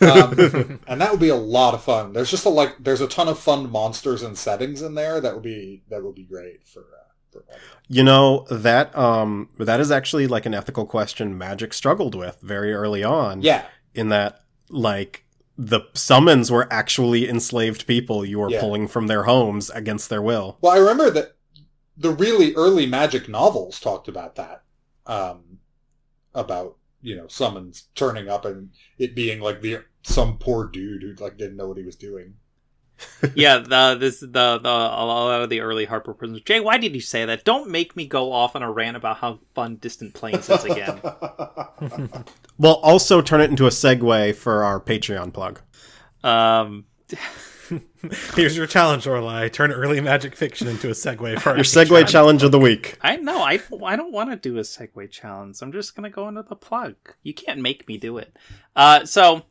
[0.00, 2.12] Um, and that would be a lot of fun.
[2.12, 5.34] There's just a like there's a ton of fun monsters and settings in there that
[5.34, 7.44] would be that would be great for uh, for
[7.88, 12.74] You know that um that is actually like an ethical question Magic struggled with very
[12.74, 13.42] early on.
[13.42, 13.64] yeah.
[13.94, 15.21] In that like
[15.58, 18.60] the summons were actually enslaved people you were Yeah.
[18.60, 20.58] pulling from their homes against their will.
[20.60, 21.36] Well, I remember that
[21.96, 24.62] the really early magic novels talked about that.
[25.06, 25.58] Um,
[26.34, 31.14] about, you know, summons turning up and it being like the some poor dude who
[31.22, 32.34] like didn't know what he was doing.
[33.34, 36.42] yeah, the this the the a lot of the early Harper prisoners.
[36.42, 37.44] Jay, why did you say that?
[37.44, 41.00] Don't make me go off on a rant about how fun Distant Planes is again.
[42.58, 45.60] Well, also turn it into a segue for our Patreon plug.
[46.22, 46.84] um,
[48.34, 49.52] Here's your challenge, Orlai.
[49.52, 52.08] Turn early magic fiction into a segue for our Your segue Patreon.
[52.08, 52.98] challenge of the week.
[53.00, 53.38] I know.
[53.42, 55.58] I I don't want to do a segue challenge.
[55.62, 56.96] I'm just gonna go into the plug.
[57.22, 58.36] You can't make me do it.
[58.74, 59.42] Uh, so,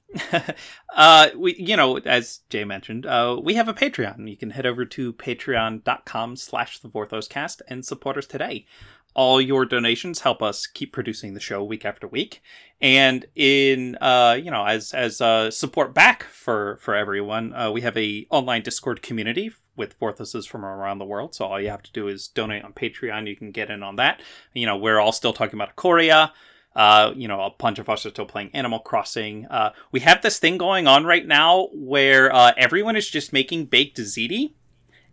[0.96, 4.30] uh, we you know as Jay mentioned, uh, we have a Patreon.
[4.30, 8.66] You can head over to patreon.com/slash the Vorthoscast and support us today.
[9.14, 12.42] All your donations help us keep producing the show week after week,
[12.80, 17.82] and in uh, you know as as uh, support back for for everyone, uh, we
[17.82, 21.36] have a online Discord community with Vorthoses from around the world.
[21.36, 23.28] So all you have to do is donate on Patreon.
[23.28, 24.22] You can get in on that.
[24.54, 26.34] You know, we're all still talking about Korea.
[26.76, 29.46] Uh, you know, a bunch of us are still playing Animal Crossing.
[29.48, 33.66] Uh, we have this thing going on right now where uh, everyone is just making
[33.66, 34.54] baked ziti,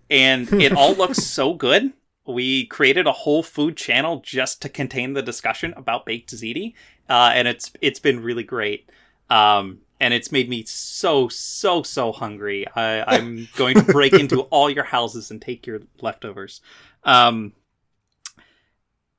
[0.09, 1.93] and it all looks so good.
[2.29, 6.75] We created a whole food channel just to contain the discussion about baked ziti,
[7.09, 8.91] uh, and it's it's been really great.
[9.31, 12.67] Um, and it's made me so so so hungry.
[12.75, 16.61] I, I'm going to break into all your houses and take your leftovers.
[17.05, 17.53] Um,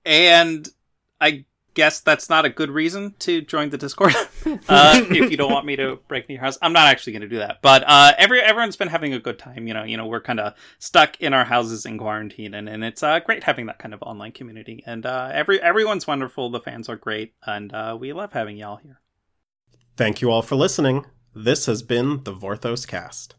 [0.06, 0.68] and
[1.20, 1.46] I
[1.80, 4.14] guess that's not a good reason to join the Discord.
[4.68, 7.22] uh, if you don't want me to break into your house, I'm not actually going
[7.22, 7.62] to do that.
[7.62, 9.66] But uh, every everyone's been having a good time.
[9.66, 12.84] You know, you know, we're kind of stuck in our houses in quarantine, and, and
[12.84, 14.84] it's uh, great having that kind of online community.
[14.86, 16.50] And uh, every everyone's wonderful.
[16.50, 19.00] The fans are great, and uh, we love having y'all here.
[19.96, 21.06] Thank you all for listening.
[21.34, 23.36] This has been the Vorthos Cast.